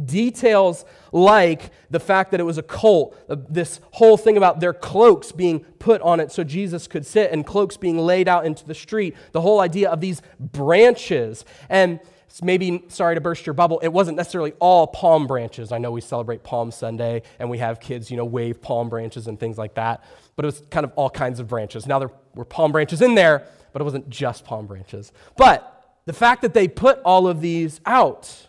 Details 0.04 0.84
like 1.12 1.70
the 1.90 2.00
fact 2.00 2.30
that 2.30 2.40
it 2.40 2.44
was 2.44 2.58
a 2.58 2.62
colt, 2.62 3.16
uh, 3.28 3.36
this 3.48 3.80
whole 3.92 4.16
thing 4.16 4.36
about 4.36 4.60
their 4.60 4.72
cloaks 4.72 5.32
being 5.32 5.60
put 5.78 6.00
on 6.02 6.20
it 6.20 6.32
so 6.32 6.44
Jesus 6.44 6.86
could 6.86 7.04
sit, 7.04 7.30
and 7.32 7.46
cloaks 7.46 7.76
being 7.76 7.98
laid 7.98 8.28
out 8.28 8.46
into 8.46 8.64
the 8.66 8.74
street, 8.74 9.14
the 9.32 9.40
whole 9.40 9.60
idea 9.60 9.90
of 9.90 10.00
these 10.00 10.22
branches. 10.38 11.44
And 11.68 12.00
maybe, 12.42 12.84
sorry 12.88 13.14
to 13.14 13.20
burst 13.20 13.44
your 13.44 13.52
bubble, 13.52 13.80
it 13.80 13.92
wasn't 13.92 14.16
necessarily 14.16 14.52
all 14.58 14.86
palm 14.86 15.26
branches. 15.26 15.72
I 15.72 15.78
know 15.78 15.90
we 15.90 16.00
celebrate 16.00 16.42
Palm 16.42 16.70
Sunday 16.70 17.22
and 17.38 17.50
we 17.50 17.58
have 17.58 17.80
kids, 17.80 18.10
you 18.10 18.16
know, 18.16 18.24
wave 18.24 18.62
palm 18.62 18.88
branches 18.88 19.26
and 19.26 19.38
things 19.38 19.58
like 19.58 19.74
that, 19.74 20.02
but 20.36 20.44
it 20.44 20.46
was 20.46 20.62
kind 20.70 20.84
of 20.84 20.92
all 20.96 21.10
kinds 21.10 21.40
of 21.40 21.48
branches. 21.48 21.86
Now 21.86 21.98
there 21.98 22.10
were 22.34 22.46
palm 22.46 22.72
branches 22.72 23.02
in 23.02 23.14
there, 23.14 23.46
but 23.72 23.82
it 23.82 23.84
wasn't 23.84 24.08
just 24.08 24.44
palm 24.44 24.66
branches. 24.66 25.12
But 25.36 26.00
the 26.06 26.12
fact 26.12 26.42
that 26.42 26.54
they 26.54 26.68
put 26.68 27.00
all 27.04 27.28
of 27.28 27.40
these 27.40 27.80
out, 27.84 28.48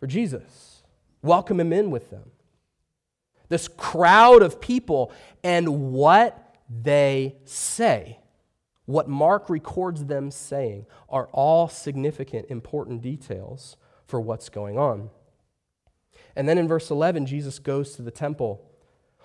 for 0.00 0.06
Jesus. 0.06 0.82
Welcome 1.22 1.60
him 1.60 1.72
in 1.72 1.90
with 1.90 2.10
them. 2.10 2.30
This 3.48 3.68
crowd 3.68 4.42
of 4.42 4.60
people 4.60 5.12
and 5.44 5.92
what 5.92 6.56
they 6.68 7.36
say, 7.44 8.18
what 8.86 9.08
Mark 9.08 9.50
records 9.50 10.06
them 10.06 10.30
saying, 10.30 10.86
are 11.08 11.28
all 11.32 11.68
significant, 11.68 12.46
important 12.48 13.02
details 13.02 13.76
for 14.06 14.20
what's 14.20 14.48
going 14.48 14.78
on. 14.78 15.10
And 16.34 16.48
then 16.48 16.58
in 16.58 16.68
verse 16.68 16.90
11, 16.90 17.26
Jesus 17.26 17.58
goes 17.58 17.92
to 17.96 18.02
the 18.02 18.10
temple, 18.10 18.64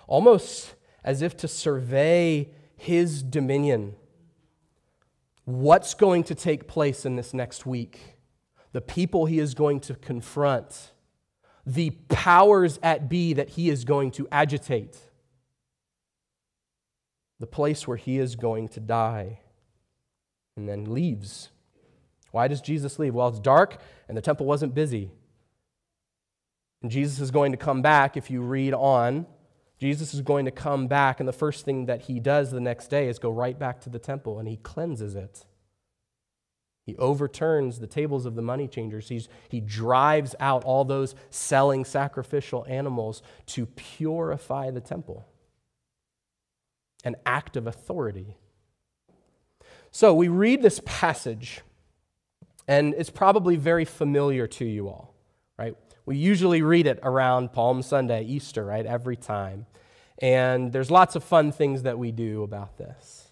almost 0.07 0.75
as 1.03 1.21
if 1.21 1.37
to 1.37 1.47
survey 1.47 2.49
his 2.75 3.23
dominion. 3.23 3.95
What's 5.45 5.93
going 5.93 6.23
to 6.25 6.35
take 6.35 6.67
place 6.67 7.05
in 7.05 7.15
this 7.15 7.33
next 7.33 7.65
week? 7.65 8.14
The 8.75 8.81
people 8.81 9.25
he 9.25 9.39
is 9.39 9.53
going 9.53 9.79
to 9.79 9.95
confront, 9.95 10.91
the 11.65 11.91
powers 12.09 12.77
at 12.83 13.07
be 13.07 13.31
that 13.31 13.51
he 13.51 13.69
is 13.69 13.85
going 13.85 14.11
to 14.11 14.27
agitate, 14.33 14.97
the 17.39 17.47
place 17.47 17.87
where 17.87 17.95
he 17.95 18.19
is 18.19 18.35
going 18.35 18.67
to 18.67 18.81
die, 18.81 19.39
and 20.57 20.67
then 20.67 20.93
leaves. 20.93 21.51
Why 22.31 22.49
does 22.49 22.59
Jesus 22.59 22.99
leave? 22.99 23.15
Well, 23.15 23.29
it's 23.29 23.39
dark 23.39 23.77
and 24.09 24.17
the 24.17 24.21
temple 24.21 24.45
wasn't 24.45 24.75
busy. 24.75 25.09
And 26.81 26.91
Jesus 26.91 27.21
is 27.21 27.31
going 27.31 27.53
to 27.53 27.57
come 27.57 27.81
back 27.81 28.17
if 28.17 28.29
you 28.29 28.41
read 28.41 28.73
on. 28.73 29.25
Jesus 29.79 30.13
is 30.13 30.19
going 30.19 30.43
to 30.43 30.51
come 30.51 30.87
back, 30.87 31.21
and 31.21 31.29
the 31.29 31.33
first 31.33 31.63
thing 31.63 31.85
that 31.85 32.01
he 32.01 32.19
does 32.19 32.51
the 32.51 32.59
next 32.59 32.89
day 32.89 33.07
is 33.07 33.19
go 33.19 33.29
right 33.29 33.57
back 33.57 33.79
to 33.81 33.89
the 33.89 33.99
temple 33.99 34.37
and 34.37 34.49
he 34.49 34.57
cleanses 34.57 35.15
it. 35.15 35.45
He 36.85 36.95
overturns 36.97 37.79
the 37.79 37.87
tables 37.87 38.27
of 38.27 38.35
the 38.35 38.43
money 38.43 38.67
changers. 38.67 39.09
He's, 39.09 39.27
he 39.49 39.59
drives 39.59 40.35
out 40.39 40.63
all 40.63 40.85
those 40.85 41.15
selling 41.31 41.83
sacrificial 41.83 42.63
animals 42.69 43.23
to 43.47 43.65
purify 43.65 44.69
the 44.69 44.81
temple. 44.81 45.25
An 47.03 47.15
act 47.25 47.57
of 47.57 47.65
authority. 47.65 48.37
So 49.89 50.13
we 50.13 50.27
read 50.27 50.61
this 50.61 50.79
passage, 50.85 51.61
and 52.67 52.93
it's 52.95 53.09
probably 53.09 53.55
very 53.55 53.85
familiar 53.85 54.45
to 54.47 54.65
you 54.65 54.87
all, 54.87 55.15
right? 55.57 55.75
We 56.05 56.17
usually 56.17 56.61
read 56.61 56.85
it 56.85 56.99
around 57.01 57.51
Palm 57.51 57.81
Sunday, 57.81 58.25
Easter, 58.25 58.63
right? 58.63 58.85
Every 58.85 59.15
time. 59.15 59.65
And 60.19 60.71
there's 60.71 60.91
lots 60.91 61.15
of 61.15 61.23
fun 61.23 61.51
things 61.51 61.83
that 61.83 61.97
we 61.97 62.11
do 62.11 62.43
about 62.43 62.77
this. 62.77 63.24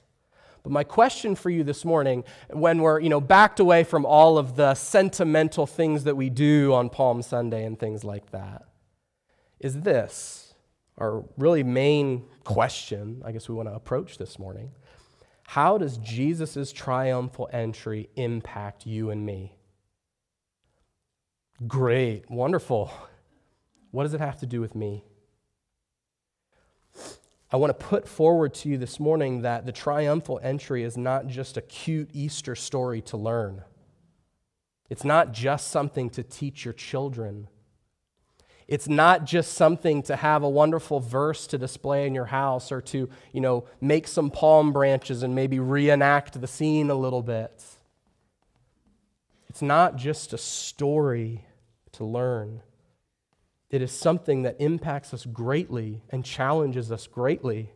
But 0.64 0.72
my 0.72 0.86
question 0.86 1.36
for 1.36 1.50
you 1.50 1.64
this 1.64 1.84
morning, 1.84 2.24
when 2.50 2.80
we're 2.80 3.00
you 3.02 3.10
know, 3.10 3.20
backed 3.20 3.60
away 3.60 3.84
from 3.84 4.06
all 4.06 4.38
of 4.38 4.56
the 4.56 4.74
sentimental 4.76 5.68
things 5.68 6.06
that 6.06 6.16
we 6.16 6.30
do 6.30 6.74
on 6.74 6.90
Palm 6.90 7.22
Sunday 7.22 7.66
and 7.66 7.78
things 7.78 8.06
like 8.06 8.32
that, 8.32 8.64
is 9.60 9.82
this 9.82 10.54
our 10.98 11.24
really 11.38 11.64
main 11.64 12.24
question, 12.44 13.22
I 13.26 13.32
guess 13.32 13.50
we 13.50 13.56
want 13.56 13.68
to 13.68 13.76
approach 13.76 14.18
this 14.18 14.38
morning. 14.38 14.72
How 15.48 15.78
does 15.78 15.98
Jesus' 15.98 16.72
triumphal 16.72 17.50
entry 17.52 18.10
impact 18.16 18.86
you 18.86 19.10
and 19.10 19.26
me? 19.26 19.56
Great, 21.68 22.30
wonderful. 22.30 22.92
What 23.92 24.04
does 24.04 24.14
it 24.14 24.20
have 24.20 24.38
to 24.38 24.46
do 24.46 24.62
with 24.62 24.76
me? 24.76 25.04
I 27.54 27.58
want 27.58 27.70
to 27.70 27.86
put 27.86 28.08
forward 28.08 28.56
to 28.56 28.70
you 28.70 28.80
this 28.80 29.00
morning 29.00 29.44
that 29.44 29.68
the 29.68 29.72
triumphal 29.72 30.40
entry 30.42 30.82
is 30.84 30.98
not 30.98 31.28
just 31.28 31.56
a 31.56 31.62
cute 31.62 32.10
Easter 32.12 32.56
story 32.56 33.00
to 33.04 33.16
learn. 33.16 33.62
It's 34.90 35.04
not 35.04 35.34
just 35.34 35.68
something 35.68 36.10
to 36.12 36.24
teach 36.24 36.66
your 36.66 36.74
children. 36.74 37.48
It's 38.68 38.90
not 38.90 39.26
just 39.26 39.54
something 39.54 40.02
to 40.04 40.16
have 40.16 40.42
a 40.42 40.50
wonderful 40.50 41.00
verse 41.00 41.46
to 41.48 41.60
display 41.60 42.08
in 42.08 42.16
your 42.16 42.26
house 42.26 42.72
or 42.72 42.82
to, 42.82 43.08
you 43.32 43.42
know, 43.42 43.66
make 43.80 44.08
some 44.08 44.32
palm 44.32 44.74
branches 44.74 45.22
and 45.22 45.36
maybe 45.36 45.60
reenact 45.60 46.42
the 46.42 46.48
scene 46.48 46.90
a 46.90 46.96
little 46.96 47.22
bit. 47.22 47.64
It's 49.48 49.62
not 49.62 49.96
just 49.96 50.34
a 50.34 50.40
story 50.40 51.46
to 51.92 52.04
learn. 52.04 52.64
It 53.74 53.82
is 53.82 53.92
something 53.92 54.44
that 54.44 54.58
impacts 54.60 55.16
us 55.16 55.26
greatly 55.26 56.04
and 56.12 56.24
challenges 56.24 56.92
us 56.92 57.08
greatly. 57.08 57.72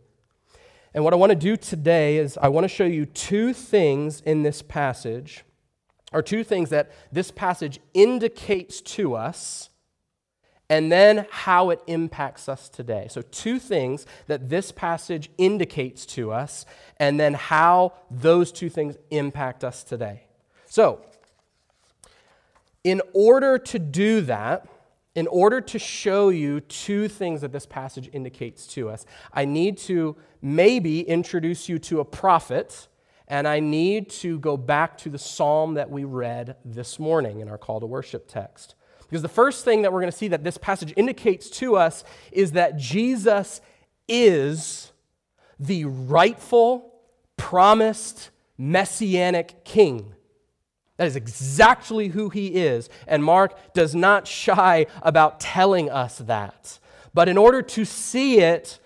And 0.93 1.03
what 1.03 1.11
I 1.11 1.15
want 1.15 1.31
to 1.31 1.35
do 1.35 1.57
today 1.57 2.17
is 2.17 2.37
I 2.39 2.49
want 2.49 2.65
to 2.65 2.67
show 2.67 2.85
you 2.85 3.07
two 3.07 3.51
things 3.51 4.21
in 4.21 4.43
this 4.43 4.61
passage, 4.61 5.43
or 6.13 6.21
two 6.21 6.43
things 6.43 6.69
that 6.69 6.91
this 7.11 7.31
passage 7.31 7.79
indicates 7.95 8.79
to 8.81 9.15
us, 9.15 9.71
and 10.69 10.91
then 10.91 11.25
how 11.31 11.71
it 11.71 11.81
impacts 11.87 12.47
us 12.47 12.69
today. 12.69 13.07
So, 13.09 13.23
two 13.23 13.57
things 13.57 14.05
that 14.27 14.49
this 14.49 14.71
passage 14.71 15.31
indicates 15.39 16.05
to 16.17 16.31
us, 16.31 16.67
and 16.97 17.19
then 17.19 17.33
how 17.33 17.93
those 18.11 18.51
two 18.51 18.69
things 18.69 18.97
impact 19.09 19.63
us 19.63 19.83
today. 19.83 20.25
So, 20.67 21.03
in 22.83 23.01
order 23.15 23.57
to 23.57 23.79
do 23.79 24.21
that, 24.21 24.67
in 25.17 25.25
order 25.25 25.59
to 25.59 25.79
show 25.79 26.29
you 26.29 26.59
two 26.59 27.07
things 27.07 27.41
that 27.41 27.51
this 27.51 27.65
passage 27.65 28.07
indicates 28.13 28.67
to 28.67 28.87
us, 28.87 29.03
I 29.33 29.45
need 29.45 29.79
to 29.79 30.15
maybe 30.43 31.01
introduce 31.01 31.67
you 31.67 31.79
to 31.79 32.01
a 32.01 32.05
prophet, 32.05 32.87
and 33.27 33.47
I 33.47 33.59
need 33.59 34.11
to 34.11 34.37
go 34.37 34.55
back 34.57 34.95
to 34.99 35.09
the 35.09 35.17
psalm 35.17 35.73
that 35.73 35.89
we 35.89 36.03
read 36.03 36.57
this 36.63 36.99
morning 36.99 37.39
in 37.39 37.49
our 37.49 37.57
call 37.57 37.79
to 37.79 37.87
worship 37.87 38.27
text. 38.27 38.75
Because 39.09 39.23
the 39.23 39.27
first 39.27 39.65
thing 39.65 39.81
that 39.81 39.91
we're 39.91 40.01
going 40.01 40.11
to 40.11 40.17
see 40.17 40.27
that 40.27 40.43
this 40.43 40.59
passage 40.59 40.93
indicates 40.95 41.49
to 41.49 41.77
us 41.77 42.03
is 42.31 42.51
that 42.51 42.77
Jesus 42.77 43.59
is 44.07 44.91
the 45.59 45.85
rightful, 45.85 46.93
promised, 47.37 48.29
messianic 48.55 49.65
king. 49.65 50.13
That 50.97 51.07
is 51.07 51.15
exactly 51.15 52.09
who 52.09 52.29
he 52.29 52.47
is. 52.47 52.89
And 53.07 53.23
Mark 53.23 53.73
does 53.73 53.95
not 53.95 54.27
shy 54.27 54.87
about 55.01 55.39
telling 55.39 55.89
us 55.89 56.17
that. 56.17 56.79
But 57.13 57.29
in 57.29 57.37
order 57.37 57.61
to 57.61 57.85
see 57.85 58.39
it, 58.39 58.79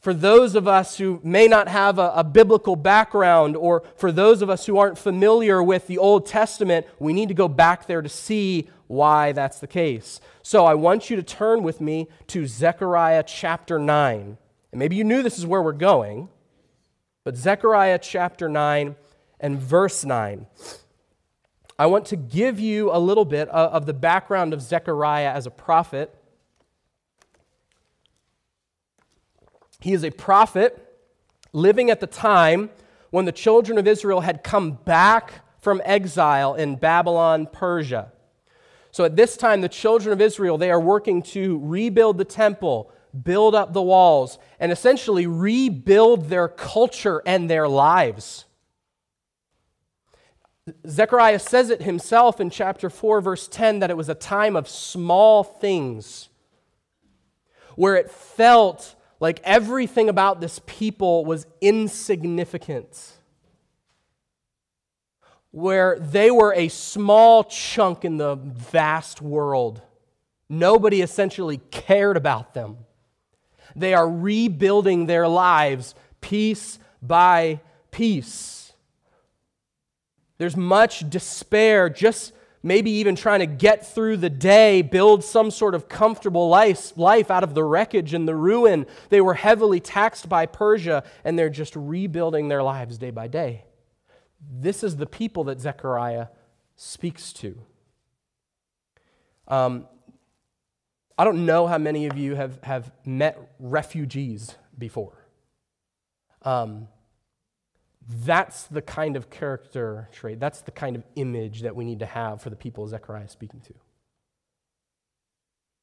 for 0.00 0.14
those 0.14 0.54
of 0.54 0.66
us 0.66 0.96
who 0.96 1.20
may 1.22 1.46
not 1.46 1.68
have 1.68 1.98
a, 1.98 2.12
a, 2.16 2.24
biblical 2.24 2.74
background, 2.74 3.54
or 3.54 3.82
for 3.96 4.10
those 4.10 4.40
of 4.40 4.48
us 4.48 4.64
who 4.64 4.78
aren't 4.78 4.96
familiar 4.96 5.62
with 5.62 5.86
the 5.86 5.98
Old 5.98 6.24
Testament, 6.24 6.86
we 6.98 7.12
need 7.12 7.28
to 7.28 7.34
go 7.34 7.48
back 7.48 7.86
there 7.86 8.00
to 8.00 8.08
see 8.08 8.70
why 8.86 9.32
that's 9.32 9.60
the 9.60 9.66
case. 9.66 10.20
So 10.42 10.64
I 10.64 10.74
want 10.74 11.10
you 11.10 11.16
to 11.16 11.22
turn 11.22 11.62
with 11.62 11.80
me 11.80 12.08
to 12.28 12.46
Zechariah 12.46 13.24
chapter 13.24 13.78
9. 13.78 14.38
And 14.72 14.78
maybe 14.78 14.96
you 14.96 15.04
knew 15.04 15.22
this 15.22 15.38
is 15.38 15.46
where 15.46 15.62
we're 15.62 15.72
going, 15.72 16.28
but 17.22 17.36
Zechariah 17.36 17.98
chapter 17.98 18.48
9 18.48 18.96
and 19.38 19.58
verse 19.58 20.04
9. 20.04 20.46
I 21.80 21.86
want 21.86 22.04
to 22.08 22.16
give 22.16 22.60
you 22.60 22.90
a 22.92 23.00
little 23.00 23.24
bit 23.24 23.48
of 23.48 23.86
the 23.86 23.94
background 23.94 24.52
of 24.52 24.60
Zechariah 24.60 25.32
as 25.32 25.46
a 25.46 25.50
prophet. 25.50 26.14
He 29.80 29.94
is 29.94 30.04
a 30.04 30.10
prophet 30.10 31.00
living 31.54 31.90
at 31.90 32.00
the 32.00 32.06
time 32.06 32.68
when 33.08 33.24
the 33.24 33.32
children 33.32 33.78
of 33.78 33.86
Israel 33.86 34.20
had 34.20 34.44
come 34.44 34.72
back 34.72 35.40
from 35.62 35.80
exile 35.86 36.54
in 36.54 36.76
Babylon, 36.76 37.48
Persia. 37.50 38.12
So 38.90 39.04
at 39.04 39.16
this 39.16 39.38
time, 39.38 39.62
the 39.62 39.68
children 39.70 40.12
of 40.12 40.20
Israel, 40.20 40.58
they 40.58 40.70
are 40.70 40.78
working 40.78 41.22
to 41.22 41.60
rebuild 41.60 42.18
the 42.18 42.26
temple, 42.26 42.92
build 43.22 43.54
up 43.54 43.72
the 43.72 43.80
walls, 43.80 44.38
and 44.58 44.70
essentially 44.70 45.26
rebuild 45.26 46.28
their 46.28 46.46
culture 46.46 47.22
and 47.24 47.48
their 47.48 47.68
lives. 47.68 48.44
Zechariah 50.86 51.38
says 51.38 51.70
it 51.70 51.82
himself 51.82 52.40
in 52.40 52.50
chapter 52.50 52.90
4, 52.90 53.20
verse 53.20 53.48
10, 53.48 53.80
that 53.80 53.90
it 53.90 53.96
was 53.96 54.08
a 54.08 54.14
time 54.14 54.56
of 54.56 54.68
small 54.68 55.42
things, 55.42 56.28
where 57.76 57.96
it 57.96 58.10
felt 58.10 58.94
like 59.20 59.40
everything 59.42 60.08
about 60.08 60.40
this 60.40 60.60
people 60.66 61.24
was 61.24 61.46
insignificant, 61.60 63.12
where 65.50 65.98
they 65.98 66.30
were 66.30 66.54
a 66.54 66.68
small 66.68 67.44
chunk 67.44 68.04
in 68.04 68.16
the 68.18 68.36
vast 68.36 69.20
world. 69.20 69.82
Nobody 70.48 71.00
essentially 71.00 71.58
cared 71.70 72.16
about 72.16 72.54
them. 72.54 72.78
They 73.76 73.94
are 73.94 74.08
rebuilding 74.08 75.06
their 75.06 75.28
lives 75.28 75.94
piece 76.20 76.78
by 77.00 77.60
piece. 77.90 78.59
There's 80.40 80.56
much 80.56 81.10
despair, 81.10 81.90
just 81.90 82.32
maybe 82.62 82.90
even 82.92 83.14
trying 83.14 83.40
to 83.40 83.46
get 83.46 83.86
through 83.86 84.16
the 84.16 84.30
day, 84.30 84.80
build 84.80 85.22
some 85.22 85.50
sort 85.50 85.74
of 85.74 85.86
comfortable 85.86 86.48
life, 86.48 86.96
life 86.96 87.30
out 87.30 87.44
of 87.44 87.52
the 87.52 87.62
wreckage 87.62 88.14
and 88.14 88.26
the 88.26 88.34
ruin. 88.34 88.86
They 89.10 89.20
were 89.20 89.34
heavily 89.34 89.80
taxed 89.80 90.30
by 90.30 90.46
Persia, 90.46 91.04
and 91.24 91.38
they're 91.38 91.50
just 91.50 91.76
rebuilding 91.76 92.48
their 92.48 92.62
lives 92.62 92.96
day 92.96 93.10
by 93.10 93.28
day. 93.28 93.66
This 94.50 94.82
is 94.82 94.96
the 94.96 95.04
people 95.04 95.44
that 95.44 95.60
Zechariah 95.60 96.28
speaks 96.74 97.34
to. 97.34 97.60
Um, 99.46 99.86
I 101.18 101.24
don't 101.24 101.44
know 101.44 101.66
how 101.66 101.76
many 101.76 102.06
of 102.06 102.16
you 102.16 102.34
have, 102.34 102.58
have 102.62 102.90
met 103.04 103.36
refugees 103.58 104.54
before. 104.78 105.18
Um, 106.40 106.88
that's 108.10 108.64
the 108.64 108.82
kind 108.82 109.16
of 109.16 109.30
character 109.30 110.08
trait, 110.12 110.40
that's 110.40 110.62
the 110.62 110.70
kind 110.70 110.96
of 110.96 111.04
image 111.14 111.62
that 111.62 111.76
we 111.76 111.84
need 111.84 112.00
to 112.00 112.06
have 112.06 112.42
for 112.42 112.50
the 112.50 112.56
people 112.56 112.86
Zechariah 112.86 113.24
is 113.24 113.30
speaking 113.30 113.60
to. 113.60 113.74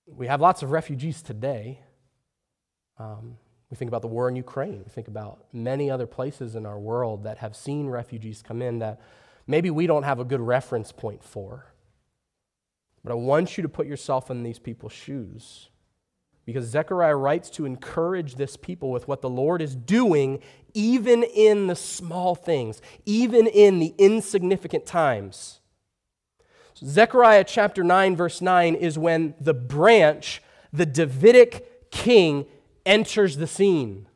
We 0.07 0.27
have 0.27 0.41
lots 0.41 0.61
of 0.61 0.71
refugees 0.71 1.21
today. 1.21 1.81
Um, 2.99 3.37
we 3.69 3.75
think 3.75 3.89
about 3.89 4.01
the 4.01 4.07
war 4.07 4.29
in 4.29 4.35
Ukraine. 4.35 4.79
We 4.79 4.89
think 4.89 5.07
about 5.07 5.45
many 5.53 5.89
other 5.89 6.07
places 6.07 6.55
in 6.55 6.65
our 6.65 6.79
world 6.79 7.23
that 7.23 7.37
have 7.39 7.55
seen 7.55 7.87
refugees 7.87 8.41
come 8.41 8.61
in 8.61 8.79
that 8.79 9.01
maybe 9.45 9.69
we 9.69 9.87
don't 9.87 10.03
have 10.03 10.19
a 10.19 10.25
good 10.25 10.41
reference 10.41 10.91
point 10.91 11.23
for. 11.23 11.73
But 13.03 13.11
I 13.11 13.15
want 13.15 13.57
you 13.57 13.63
to 13.63 13.69
put 13.69 13.87
yourself 13.87 14.29
in 14.29 14.43
these 14.43 14.59
people's 14.59 14.93
shoes. 14.93 15.69
Because 16.47 16.65
Zechariah 16.65 17.17
writes 17.17 17.49
to 17.51 17.65
encourage 17.65 18.35
this 18.35 18.55
people 18.55 18.89
with 18.89 19.05
what 19.05 19.21
the 19.21 19.29
Lord 19.29 19.61
is 19.61 19.75
doing, 19.75 20.39
even 20.73 21.23
in 21.23 21.67
the 21.67 21.75
small 21.75 22.35
things, 22.35 22.81
even 23.05 23.47
in 23.47 23.79
the 23.79 23.93
insignificant 23.97 24.85
times. 24.85 25.59
So 26.73 26.85
Zechariah 26.87 27.43
chapter 27.43 27.83
9, 27.83 28.15
verse 28.15 28.39
9 28.39 28.75
is 28.75 28.97
when 28.97 29.35
the 29.41 29.53
branch, 29.53 30.41
the 30.71 30.85
Davidic 30.85 31.91
king, 31.91 32.45
enters 32.85 33.35
the 33.35 33.47
scene. 33.47 34.07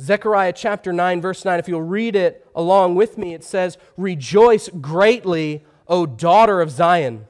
Zechariah 0.00 0.52
chapter 0.52 0.92
9, 0.92 1.20
verse 1.20 1.44
9, 1.44 1.58
if 1.58 1.66
you'll 1.66 1.82
read 1.82 2.14
it 2.14 2.46
along 2.54 2.94
with 2.94 3.18
me, 3.18 3.34
it 3.34 3.42
says, 3.42 3.78
Rejoice 3.96 4.68
greatly 4.68 5.64
O 5.88 6.06
daughter 6.06 6.60
of 6.60 6.70
Zion. 6.70 7.26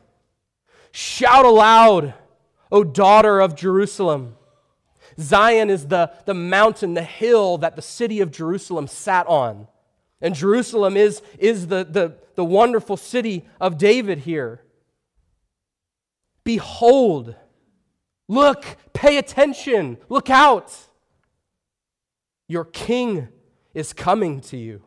Shout 0.91 1.47
aloud, 1.47 2.12
O 2.72 2.82
daughter 2.82 3.40
of 3.40 3.54
Jerusalem. 3.54 4.37
Zion 5.20 5.70
is 5.70 5.87
the, 5.87 6.11
the 6.24 6.35
mountain, 6.35 6.94
the 6.94 7.02
hill 7.02 7.58
that 7.58 7.76
the 7.76 7.82
city 7.82 8.20
of 8.20 8.32
Jerusalem 8.32 8.88
sat 8.88 9.26
on. 9.28 9.68
And 10.20 10.35
Jerusalem 10.35 10.96
is, 10.96 11.22
is 11.38 11.68
the, 11.68 11.85
the, 11.85 12.16
the 12.35 12.44
wonderful 12.44 12.96
city 12.96 13.44
of 13.61 13.78
David 13.78 14.20
here. 14.20 14.62
Behold, 16.42 17.37
look, 18.26 18.64
pay 18.92 19.18
attention, 19.18 19.98
look 20.08 20.30
out. 20.30 20.74
Your 22.48 22.64
king 22.64 23.28
is 23.74 23.92
coming 23.92 24.40
to 24.40 24.56
you, 24.56 24.82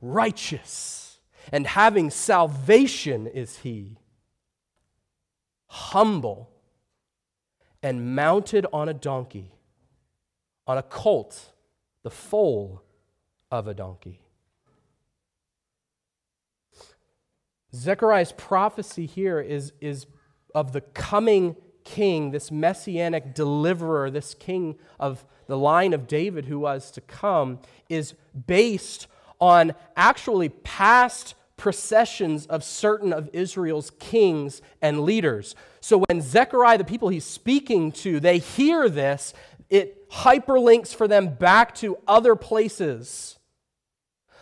righteous 0.00 1.02
and 1.50 1.66
having 1.66 2.10
salvation 2.10 3.26
is 3.26 3.58
he. 3.58 3.96
Humble 5.66 6.51
and 7.82 8.14
mounted 8.14 8.66
on 8.72 8.88
a 8.88 8.94
donkey, 8.94 9.52
on 10.66 10.78
a 10.78 10.82
colt, 10.82 11.52
the 12.02 12.10
foal 12.10 12.82
of 13.50 13.66
a 13.66 13.74
donkey. 13.74 14.20
Zechariah's 17.74 18.32
prophecy 18.32 19.06
here 19.06 19.40
is, 19.40 19.72
is 19.80 20.06
of 20.54 20.72
the 20.72 20.80
coming 20.80 21.56
king, 21.84 22.30
this 22.30 22.50
messianic 22.50 23.34
deliverer, 23.34 24.10
this 24.10 24.34
king 24.34 24.76
of 25.00 25.24
the 25.46 25.58
line 25.58 25.92
of 25.92 26.06
David 26.06 26.46
who 26.46 26.58
was 26.58 26.90
to 26.92 27.00
come, 27.00 27.58
is 27.88 28.14
based 28.46 29.06
on 29.40 29.74
actually 29.96 30.48
past 30.48 31.34
processions 31.62 32.44
of 32.46 32.64
certain 32.64 33.12
of 33.12 33.30
Israel's 33.32 33.92
kings 34.00 34.60
and 34.82 35.02
leaders. 35.02 35.54
So 35.80 36.02
when 36.08 36.20
Zechariah, 36.20 36.76
the 36.76 36.82
people 36.82 37.08
he's 37.08 37.24
speaking 37.24 37.92
to, 37.92 38.18
they 38.18 38.38
hear 38.38 38.88
this, 38.88 39.32
it 39.70 40.10
hyperlinks 40.10 40.92
for 40.92 41.06
them 41.06 41.36
back 41.36 41.72
to 41.76 41.98
other 42.08 42.34
places. 42.34 43.38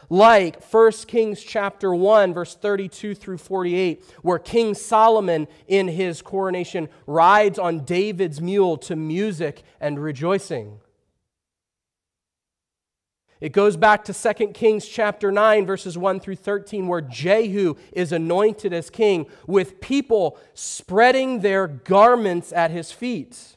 Like 0.09 0.65
1 0.65 0.93
Kings 1.09 1.43
chapter 1.43 1.95
1 1.95 2.33
verse 2.33 2.55
32 2.55 3.15
through 3.15 3.37
48 3.37 4.03
where 4.23 4.39
King 4.39 4.73
Solomon 4.73 5.47
in 5.69 5.89
his 5.89 6.23
coronation 6.23 6.89
rides 7.07 7.59
on 7.59 7.85
David's 7.85 8.41
mule 8.41 8.79
to 8.79 8.97
music 8.97 9.63
and 9.79 10.03
rejoicing. 10.03 10.81
It 13.41 13.53
goes 13.53 13.77
back 13.77 14.05
to 14.05 14.13
2 14.13 14.49
Kings 14.49 14.87
chapter 14.87 15.33
9, 15.33 15.65
verses 15.65 15.97
1 15.97 16.21
through 16.21 16.37
13, 16.37 16.87
where 16.87 17.01
Jehu 17.01 17.77
is 17.93 18.13
anointed 18.13 18.75
as 18.75 18.91
king 18.91 19.27
with 19.47 19.81
people 19.81 20.39
spreading 20.53 21.41
their 21.41 21.67
garments 21.67 22.53
at 22.53 22.71
his 22.71 22.93
feet. 22.93 23.57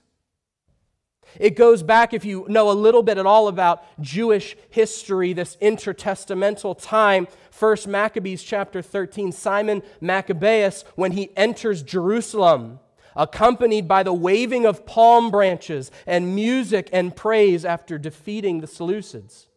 It 1.38 1.56
goes 1.58 1.84
back, 1.84 2.14
if 2.14 2.24
you 2.24 2.46
know 2.48 2.70
a 2.70 2.74
little 2.74 3.04
bit 3.04 3.18
at 3.18 3.26
all 3.26 3.48
about 3.48 3.84
Jewish 4.00 4.56
history, 4.70 5.34
this 5.34 5.58
intertestamental 5.58 6.82
time, 6.82 7.28
1 7.58 7.78
Maccabees 7.88 8.44
chapter 8.44 8.82
13, 8.82 9.32
Simon 9.32 9.82
Maccabeus, 10.00 10.86
when 10.96 11.12
he 11.12 11.36
enters 11.36 11.84
Jerusalem, 11.84 12.80
accompanied 13.16 13.88
by 13.88 14.04
the 14.04 14.14
waving 14.14 14.66
of 14.66 14.86
palm 14.86 15.30
branches 15.30 15.92
and 16.06 16.36
music 16.36 16.88
and 16.94 17.16
praise 17.16 17.66
after 17.66 17.98
defeating 17.98 18.62
the 18.62 18.68
Seleucids. 18.68 19.48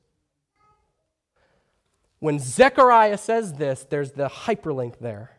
When 2.18 2.38
Zechariah 2.38 3.18
says 3.18 3.54
this, 3.54 3.86
there's 3.88 4.12
the 4.12 4.28
hyperlink 4.28 4.98
there. 4.98 5.32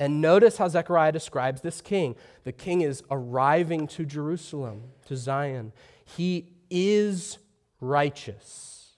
And 0.00 0.20
notice 0.20 0.56
how 0.56 0.68
Zechariah 0.68 1.12
describes 1.12 1.60
this 1.60 1.80
king. 1.80 2.14
The 2.44 2.52
king 2.52 2.82
is 2.82 3.02
arriving 3.10 3.88
to 3.88 4.04
Jerusalem, 4.04 4.84
to 5.06 5.16
Zion. 5.16 5.72
He 6.04 6.52
is 6.70 7.38
righteous. 7.80 8.96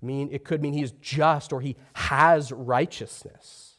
I 0.00 0.06
mean, 0.06 0.28
it 0.30 0.44
could 0.44 0.62
mean 0.62 0.74
he 0.74 0.82
is 0.82 0.92
just 1.00 1.52
or 1.52 1.60
he 1.60 1.76
has 1.94 2.52
righteousness. 2.52 3.74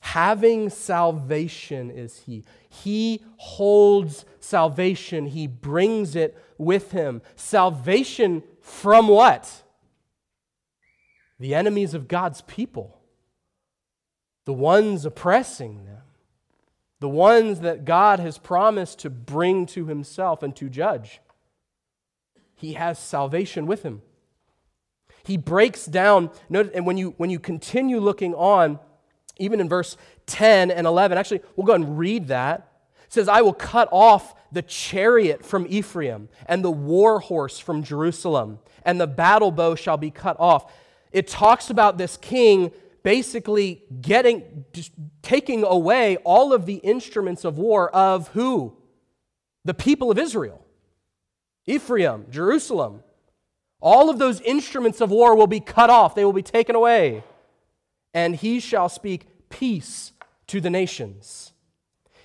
Having 0.00 0.70
salvation 0.70 1.90
is 1.90 2.18
he. 2.26 2.44
He 2.68 3.22
holds 3.36 4.26
salvation, 4.38 5.26
he 5.26 5.46
brings 5.46 6.14
it 6.14 6.36
with 6.58 6.92
him. 6.92 7.22
Salvation 7.36 8.42
from 8.64 9.08
what? 9.08 9.62
The 11.38 11.54
enemies 11.54 11.92
of 11.92 12.08
God's 12.08 12.40
people, 12.40 12.98
the 14.46 14.54
ones 14.54 15.04
oppressing 15.04 15.84
them, 15.84 16.00
the 16.98 17.08
ones 17.08 17.60
that 17.60 17.84
God 17.84 18.20
has 18.20 18.38
promised 18.38 19.00
to 19.00 19.10
bring 19.10 19.66
to 19.66 19.84
himself 19.84 20.42
and 20.42 20.56
to 20.56 20.70
judge. 20.70 21.20
He 22.54 22.72
has 22.72 22.98
salvation 22.98 23.66
with 23.66 23.82
him. 23.82 24.00
He 25.24 25.36
breaks 25.36 25.84
down, 25.84 26.30
and 26.48 26.86
when 26.86 26.96
you, 26.96 27.12
when 27.18 27.28
you 27.28 27.38
continue 27.38 28.00
looking 28.00 28.34
on, 28.34 28.78
even 29.36 29.60
in 29.60 29.68
verse 29.68 29.98
10 30.24 30.70
and 30.70 30.86
11, 30.86 31.18
actually, 31.18 31.42
we'll 31.54 31.66
go 31.66 31.74
and 31.74 31.98
read 31.98 32.28
that. 32.28 32.72
Says, 33.08 33.28
I 33.28 33.42
will 33.42 33.52
cut 33.52 33.88
off 33.92 34.34
the 34.52 34.62
chariot 34.62 35.44
from 35.44 35.66
Ephraim 35.68 36.28
and 36.46 36.64
the 36.64 36.70
war 36.70 37.20
horse 37.20 37.58
from 37.58 37.82
Jerusalem, 37.82 38.58
and 38.84 39.00
the 39.00 39.06
battle 39.06 39.50
bow 39.50 39.74
shall 39.74 39.96
be 39.96 40.10
cut 40.10 40.36
off. 40.38 40.72
It 41.12 41.28
talks 41.28 41.70
about 41.70 41.98
this 41.98 42.16
king 42.16 42.72
basically 43.04 43.82
getting, 44.00 44.64
taking 45.22 45.62
away 45.62 46.16
all 46.24 46.52
of 46.52 46.66
the 46.66 46.76
instruments 46.76 47.44
of 47.44 47.58
war 47.58 47.90
of 47.90 48.28
who? 48.28 48.76
The 49.64 49.74
people 49.74 50.10
of 50.10 50.18
Israel. 50.18 50.64
Ephraim, 51.66 52.26
Jerusalem. 52.30 53.02
All 53.80 54.10
of 54.10 54.18
those 54.18 54.40
instruments 54.40 55.00
of 55.00 55.10
war 55.10 55.36
will 55.36 55.46
be 55.46 55.60
cut 55.60 55.90
off, 55.90 56.14
they 56.14 56.24
will 56.24 56.32
be 56.32 56.42
taken 56.42 56.74
away. 56.74 57.22
And 58.12 58.34
he 58.34 58.58
shall 58.60 58.88
speak 58.88 59.48
peace 59.50 60.12
to 60.46 60.60
the 60.60 60.70
nations. 60.70 61.52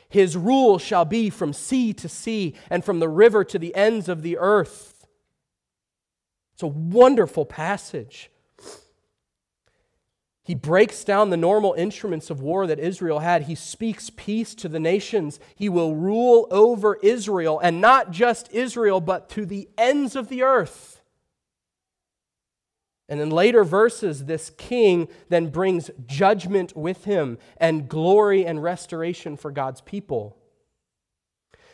His 0.09 0.35
rule 0.35 0.79
shall 0.79 1.05
be 1.05 1.29
from 1.29 1.53
sea 1.53 1.93
to 1.93 2.09
sea 2.09 2.55
and 2.69 2.83
from 2.83 2.99
the 2.99 3.09
river 3.09 3.43
to 3.43 3.59
the 3.59 3.75
ends 3.75 4.09
of 4.09 4.23
the 4.23 4.37
earth. 4.37 5.07
It's 6.53 6.63
a 6.63 6.67
wonderful 6.67 7.45
passage. 7.45 8.31
He 10.43 10.55
breaks 10.55 11.03
down 11.03 11.29
the 11.29 11.37
normal 11.37 11.73
instruments 11.73 12.31
of 12.31 12.41
war 12.41 12.65
that 12.65 12.79
Israel 12.79 13.19
had. 13.19 13.43
He 13.43 13.53
speaks 13.53 14.09
peace 14.09 14.55
to 14.55 14.67
the 14.67 14.79
nations. 14.79 15.39
He 15.55 15.69
will 15.69 15.95
rule 15.95 16.47
over 16.49 16.95
Israel, 17.03 17.59
and 17.59 17.79
not 17.79 18.09
just 18.09 18.51
Israel, 18.51 18.99
but 18.99 19.29
to 19.29 19.45
the 19.45 19.69
ends 19.77 20.15
of 20.15 20.27
the 20.27 20.41
earth. 20.41 20.98
And 23.09 23.19
in 23.19 23.31
later 23.31 23.63
verses, 23.63 24.25
this 24.25 24.51
king 24.51 25.07
then 25.29 25.49
brings 25.49 25.89
judgment 26.05 26.77
with 26.77 27.05
him 27.05 27.39
and 27.57 27.89
glory 27.89 28.45
and 28.45 28.61
restoration 28.61 29.35
for 29.35 29.49
God's 29.49 29.81
people. 29.81 30.37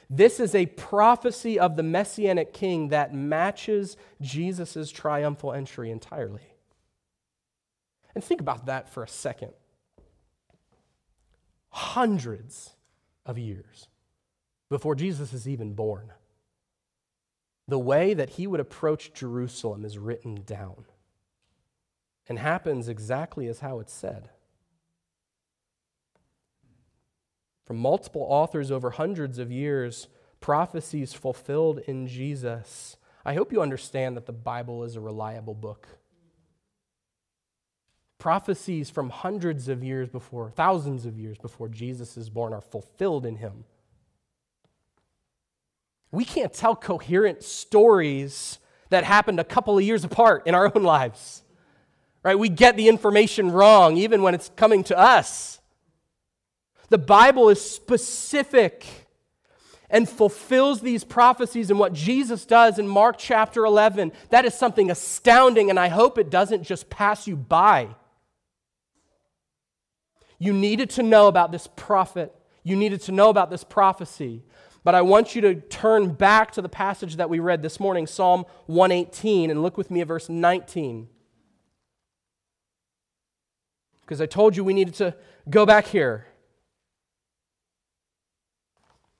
This 0.09 0.39
is 0.39 0.55
a 0.55 0.67
prophecy 0.67 1.59
of 1.59 1.75
the 1.75 1.83
messianic 1.83 2.53
king 2.53 2.87
that 2.89 3.13
matches 3.13 3.97
Jesus' 4.21 4.89
triumphal 4.91 5.51
entry 5.51 5.91
entirely. 5.91 6.53
And 8.13 8.23
think 8.23 8.39
about 8.39 8.67
that 8.67 8.89
for 8.89 9.03
a 9.03 9.07
second. 9.07 9.51
Hundreds 11.69 12.71
of 13.25 13.37
years 13.37 13.89
before 14.69 14.95
Jesus 14.95 15.33
is 15.33 15.49
even 15.49 15.73
born, 15.73 16.13
the 17.67 17.79
way 17.79 18.13
that 18.13 18.29
he 18.29 18.47
would 18.47 18.61
approach 18.61 19.13
Jerusalem 19.13 19.83
is 19.83 19.97
written 19.97 20.43
down 20.45 20.85
and 22.27 22.39
happens 22.39 22.88
exactly 22.88 23.47
as 23.47 23.59
how 23.59 23.79
it's 23.79 23.93
said. 23.93 24.29
From 27.65 27.77
multiple 27.77 28.25
authors 28.27 28.71
over 28.71 28.91
hundreds 28.91 29.39
of 29.39 29.51
years, 29.51 30.07
prophecies 30.39 31.13
fulfilled 31.13 31.79
in 31.88 32.07
Jesus. 32.07 32.97
I 33.25 33.33
hope 33.33 33.51
you 33.51 33.61
understand 33.61 34.15
that 34.17 34.27
the 34.27 34.31
Bible 34.31 34.83
is 34.83 34.95
a 34.95 35.01
reliable 35.01 35.55
book. 35.55 35.88
Prophecies 38.19 38.89
from 38.89 39.09
hundreds 39.09 39.67
of 39.67 39.83
years 39.83 40.09
before, 40.09 40.51
thousands 40.51 41.05
of 41.05 41.17
years 41.17 41.38
before 41.38 41.67
Jesus 41.67 42.17
is 42.17 42.29
born, 42.29 42.53
are 42.53 42.61
fulfilled 42.61 43.25
in 43.25 43.38
him. 43.38 43.65
We 46.11 46.23
can't 46.23 46.53
tell 46.53 46.75
coherent 46.75 47.43
stories 47.43 48.59
that 48.89 49.03
happened 49.03 49.39
a 49.39 49.43
couple 49.43 49.77
of 49.77 49.83
years 49.83 50.03
apart 50.03 50.45
in 50.45 50.55
our 50.55 50.71
own 50.73 50.83
lives. 50.83 51.43
Right? 52.25 52.39
We 52.39 52.49
get 52.49 52.75
the 52.75 52.89
information 52.89 53.51
wrong 53.51 53.97
even 53.97 54.23
when 54.23 54.33
it's 54.33 54.49
coming 54.55 54.83
to 54.85 54.97
us. 54.97 55.59
The 56.89 56.97
Bible 56.97 57.49
is 57.49 57.61
specific 57.61 58.83
and 59.91 60.09
fulfills 60.09 60.81
these 60.81 61.03
prophecies 61.03 61.69
and 61.69 61.77
what 61.77 61.93
Jesus 61.93 62.43
does 62.47 62.79
in 62.79 62.88
Mark 62.88 63.17
chapter 63.19 63.63
11. 63.63 64.11
That 64.31 64.43
is 64.43 64.55
something 64.55 64.89
astounding, 64.89 65.69
and 65.69 65.79
I 65.79 65.89
hope 65.89 66.17
it 66.17 66.31
doesn't 66.31 66.63
just 66.63 66.89
pass 66.89 67.27
you 67.27 67.35
by. 67.35 67.89
You 70.39 70.51
needed 70.51 70.89
to 70.91 71.03
know 71.03 71.27
about 71.27 71.51
this 71.51 71.69
prophet. 71.75 72.33
You 72.63 72.75
needed 72.75 73.01
to 73.01 73.11
know 73.11 73.29
about 73.29 73.51
this 73.51 73.63
prophecy. 73.63 74.41
But 74.83 74.95
I 74.95 75.03
want 75.03 75.35
you 75.35 75.41
to 75.41 75.53
turn 75.53 76.13
back 76.13 76.51
to 76.53 76.63
the 76.63 76.69
passage 76.69 77.17
that 77.17 77.29
we 77.29 77.38
read 77.38 77.61
this 77.61 77.79
morning, 77.79 78.07
Psalm 78.07 78.45
118, 78.65 79.51
and 79.51 79.61
look 79.61 79.77
with 79.77 79.91
me 79.91 80.01
at 80.01 80.07
verse 80.07 80.27
19. 80.27 81.09
Because 84.05 84.21
I 84.21 84.27
told 84.27 84.55
you 84.55 84.63
we 84.63 84.73
needed 84.73 84.93
to 84.95 85.15
go 85.49 85.65
back 85.65 85.87
here. 85.87 86.27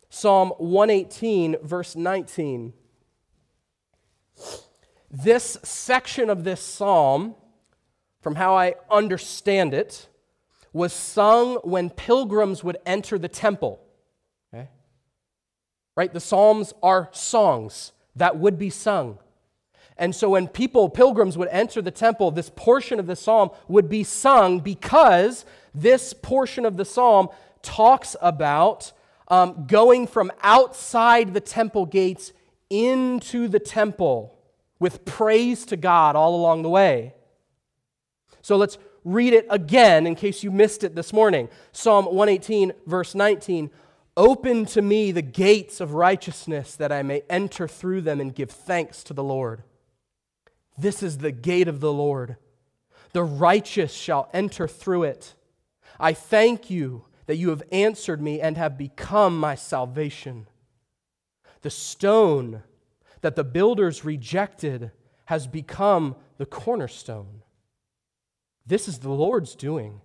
Psalm 0.10 0.54
118, 0.60 1.58
verse 1.63 1.95
19. 1.95 2.74
This 5.10 5.58
section 5.63 6.30
of 6.30 6.43
this 6.43 6.62
psalm, 6.62 7.36
from 8.21 8.36
how 8.36 8.56
I 8.56 8.76
understand 8.91 9.74
it, 9.74 10.08
was 10.71 10.93
sung 10.93 11.56
when 11.63 11.89
pilgrims 11.89 12.63
would 12.63 12.78
enter 12.86 13.17
the 13.17 13.28
temple. 13.28 13.82
Okay? 14.54 14.69
Right? 15.95 16.13
The 16.13 16.19
Psalms 16.19 16.74
are 16.84 17.10
songs 17.12 17.93
that 18.15 18.38
would 18.38 18.60
be 18.60 18.69
sung. 18.69 19.17
And 19.98 20.14
so 20.14 20.32
when 20.32 20.48
people, 20.48 20.90
pilgrims, 20.90 21.38
would 21.38 21.48
enter 21.50 21.82
the 21.82 21.92
temple, 21.92 22.32
this 22.32 22.52
portion 22.56 23.00
of 23.00 23.08
the 23.08 23.16
psalm 23.16 23.52
would 23.68 23.90
be 23.90 24.04
sung 24.04 24.60
because 24.60 25.46
this 25.74 26.14
portion 26.14 26.66
of 26.66 26.76
the 26.76 26.86
psalm 26.86 27.30
talks 27.62 28.16
about 28.22 28.92
um, 29.30 29.66
going 29.68 30.06
from 30.06 30.32
outside 30.44 31.34
the 31.34 31.40
temple 31.40 31.86
gates 31.86 32.34
into 32.70 33.48
the 33.48 33.60
temple 33.60 34.38
with 34.80 35.06
praise 35.06 35.66
to 35.66 35.78
God 35.78 36.16
all 36.16 36.36
along 36.36 36.62
the 36.62 36.70
way. 36.70 37.14
So 38.42 38.58
let's 38.58 38.78
read 39.04 39.34
it 39.34 39.48
again 39.50 40.06
in 40.06 40.16
case 40.16 40.44
you 40.44 40.52
missed 40.52 40.84
it 40.84 40.96
this 40.96 41.14
morning. 41.14 41.48
Psalm 41.72 42.06
118, 42.06 42.74
verse 42.86 43.16
19 43.16 43.72
Open 44.18 44.66
to 44.68 44.82
me 44.82 45.12
the 45.12 45.22
gates 45.22 45.82
of 45.82 45.94
righteousness 45.94 46.78
that 46.78 46.92
I 46.92 47.04
may 47.04 47.24
enter 47.30 47.68
through 47.68 48.02
them 48.02 48.22
and 48.22 48.34
give 48.34 48.50
thanks 48.50 49.04
to 49.06 49.14
the 49.14 49.24
Lord. 49.24 49.64
This 50.78 51.02
is 51.02 51.18
the 51.18 51.32
gate 51.32 51.68
of 51.68 51.80
the 51.80 51.94
Lord. 51.94 52.38
The 53.14 53.24
righteous 53.24 53.94
shall 53.94 54.30
enter 54.34 54.68
through 54.68 55.04
it. 55.04 55.36
I 56.00 56.14
thank 56.14 56.70
you 56.70 57.06
that 57.28 57.38
you 57.38 57.50
have 57.50 57.64
answered 57.72 58.22
me 58.22 58.42
and 58.42 58.58
have 58.58 58.78
become 58.78 59.40
my 59.40 59.56
salvation. 59.56 60.48
The 61.62 61.70
stone 61.70 62.64
that 63.22 63.36
the 63.36 63.44
builders 63.44 64.06
rejected 64.06 64.92
has 65.26 65.48
become 65.48 66.16
the 66.38 66.46
cornerstone. 66.46 67.42
This 68.66 68.88
is 68.88 69.00
the 69.00 69.12
Lord's 69.12 69.56
doing. 69.56 70.02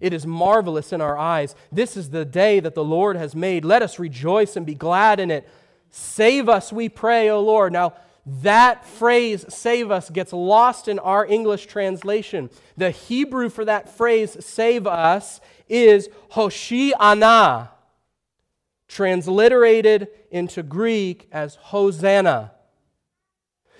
It 0.00 0.12
is 0.12 0.26
marvelous 0.26 0.92
in 0.92 1.00
our 1.00 1.16
eyes. 1.16 1.54
This 1.72 1.96
is 1.96 2.10
the 2.10 2.24
day 2.24 2.60
that 2.60 2.74
the 2.74 2.84
Lord 2.84 3.16
has 3.16 3.34
made. 3.34 3.64
Let 3.64 3.82
us 3.82 3.98
rejoice 3.98 4.56
and 4.56 4.66
be 4.66 4.74
glad 4.74 5.20
in 5.20 5.30
it. 5.30 5.48
Save 5.90 6.48
us, 6.48 6.72
we 6.72 6.88
pray, 6.88 7.30
O 7.30 7.40
Lord. 7.40 7.72
Now, 7.72 7.94
that 8.26 8.84
phrase, 8.84 9.44
save 9.48 9.92
us, 9.92 10.10
gets 10.10 10.32
lost 10.32 10.88
in 10.88 10.98
our 10.98 11.24
English 11.24 11.66
translation. 11.66 12.50
The 12.76 12.90
Hebrew 12.90 13.48
for 13.48 13.64
that 13.64 13.88
phrase, 13.88 14.36
save 14.44 14.86
us, 14.86 15.40
is 15.68 16.08
Hoshi'ana, 16.32 17.70
transliterated 18.88 20.08
into 20.32 20.64
Greek 20.64 21.28
as 21.30 21.54
Hosanna. 21.54 22.52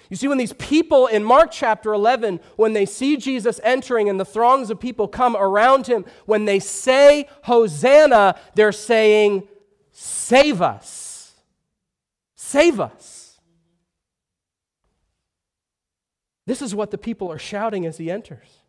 You 0.08 0.16
see, 0.16 0.28
when 0.28 0.38
these 0.38 0.52
people 0.52 1.08
in 1.08 1.24
Mark 1.24 1.50
chapter 1.50 1.92
11, 1.92 2.38
when 2.54 2.72
they 2.72 2.86
see 2.86 3.16
Jesus 3.16 3.58
entering 3.64 4.08
and 4.08 4.20
the 4.20 4.24
throngs 4.24 4.70
of 4.70 4.78
people 4.78 5.08
come 5.08 5.34
around 5.36 5.88
him, 5.88 6.04
when 6.26 6.44
they 6.44 6.60
say 6.60 7.28
Hosanna, 7.42 8.38
they're 8.54 8.70
saying, 8.70 9.48
Save 9.90 10.62
us. 10.62 11.32
Save 12.36 12.78
us. 12.78 13.15
This 16.46 16.62
is 16.62 16.74
what 16.74 16.90
the 16.90 16.98
people 16.98 17.30
are 17.30 17.38
shouting 17.38 17.84
as 17.84 17.98
he 17.98 18.10
enters. 18.10 18.62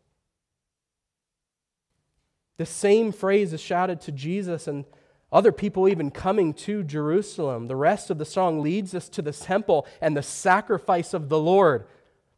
The 2.58 2.66
same 2.66 3.12
phrase 3.12 3.54
is 3.54 3.62
shouted 3.62 4.02
to 4.02 4.12
Jesus 4.12 4.68
and 4.68 4.86
other 5.32 5.52
people 5.52 5.88
even 5.88 6.10
coming 6.10 6.54
to 6.54 6.84
Jerusalem. 6.84 7.68
The 7.68 7.76
rest 7.76 8.10
of 8.10 8.18
the 8.18 8.26
song 8.26 8.62
leads 8.62 8.96
us 8.96 9.10
to 9.10 9.22
the 9.22 9.32
temple 9.32 9.86
and 10.02 10.18
the 10.18 10.24
sacrifice 10.24 11.14
of 11.14 11.30
the 11.30 11.40
Lord. 11.40 11.86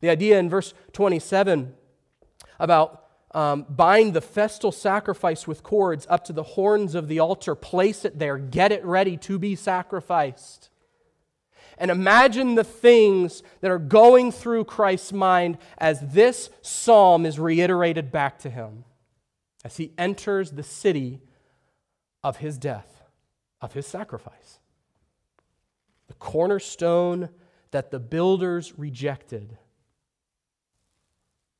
The 0.01 0.09
idea 0.09 0.39
in 0.39 0.49
verse 0.49 0.73
27 0.93 1.73
about 2.59 3.05
um, 3.31 3.65
bind 3.69 4.13
the 4.13 4.21
festal 4.21 4.71
sacrifice 4.71 5.47
with 5.47 5.61
cords 5.61 6.07
up 6.09 6.25
to 6.25 6.33
the 6.33 6.43
horns 6.43 6.95
of 6.95 7.07
the 7.07 7.19
altar, 7.19 7.53
place 7.53 8.03
it 8.03 8.17
there, 8.17 8.37
get 8.37 8.71
it 8.71 8.83
ready 8.83 9.17
to 9.17 9.37
be 9.37 9.55
sacrificed. 9.55 10.69
And 11.79 11.89
imagine 11.89 12.55
the 12.55 12.63
things 12.63 13.41
that 13.61 13.71
are 13.71 13.79
going 13.79 14.31
through 14.31 14.65
Christ's 14.65 15.13
mind 15.13 15.57
as 15.77 15.99
this 16.01 16.49
psalm 16.61 17.25
is 17.25 17.39
reiterated 17.39 18.11
back 18.11 18.37
to 18.39 18.49
him 18.49 18.83
as 19.63 19.77
he 19.77 19.93
enters 19.97 20.51
the 20.51 20.63
city 20.63 21.21
of 22.23 22.37
his 22.37 22.57
death. 22.57 23.01
of 23.61 23.73
his 23.73 23.85
sacrifice. 23.85 24.59
The 26.07 26.13
cornerstone 26.13 27.29
that 27.71 27.91
the 27.91 27.99
builders 27.99 28.73
rejected 28.77 29.57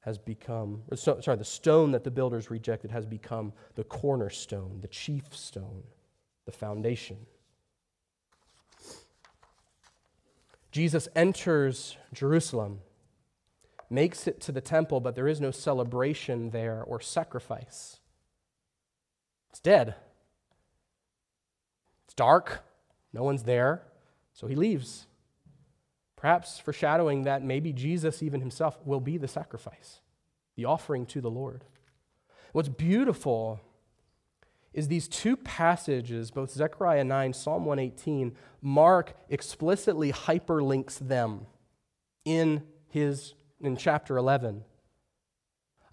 has 0.01 0.17
become, 0.17 0.84
sorry, 0.95 1.38
the 1.38 1.43
stone 1.43 1.91
that 1.91 2.05
the 2.05 2.12
builders 2.12 2.49
rejected 2.49 2.89
has 2.91 3.05
become 3.05 3.51
the 3.75 3.84
cornerstone, 3.84 4.79
the 4.82 4.88
chief 4.88 5.36
stone, 5.36 5.84
the 6.45 6.51
foundation. 6.51 7.17
Jesus 10.71 11.08
enters 11.15 11.97
Jerusalem, 12.13 12.82
makes 13.89 14.27
it 14.27 14.39
to 14.41 14.51
the 14.51 14.62
temple, 14.62 14.99
but 14.99 15.15
there 15.15 15.27
is 15.27 15.41
no 15.41 15.51
celebration 15.51 16.51
there 16.51 16.84
or 16.84 17.01
sacrifice. 17.01 17.99
It's 19.49 19.60
dead. 19.60 19.95
It's 22.05 22.13
dark. 22.13 22.63
No 23.13 23.23
one's 23.23 23.43
there. 23.43 23.84
So 24.34 24.47
he 24.47 24.55
leaves. 24.55 25.08
Perhaps 26.15 26.60
foreshadowing 26.60 27.23
that 27.23 27.43
maybe 27.43 27.73
Jesus, 27.73 28.21
even 28.21 28.41
himself, 28.41 28.77
will 28.86 28.99
be 28.99 29.17
the 29.17 29.27
sacrifice, 29.27 30.01
the 30.55 30.65
offering 30.65 31.05
to 31.08 31.21
the 31.21 31.32
Lord. 31.32 31.63
What's 32.51 32.69
beautiful 32.69 33.60
is 34.73 34.88
these 34.88 35.08
two 35.08 35.36
passages, 35.36 36.32
both 36.32 36.51
Zechariah 36.51 37.03
9, 37.03 37.34
Psalm 37.34 37.65
118, 37.65 38.36
Mark 38.62 39.15
explicitly 39.29 40.12
hyperlinks 40.12 40.99
them 40.99 41.45
in 42.25 42.63
his 42.88 43.34
in 43.62 43.75
chapter 43.75 44.17
11. 44.17 44.63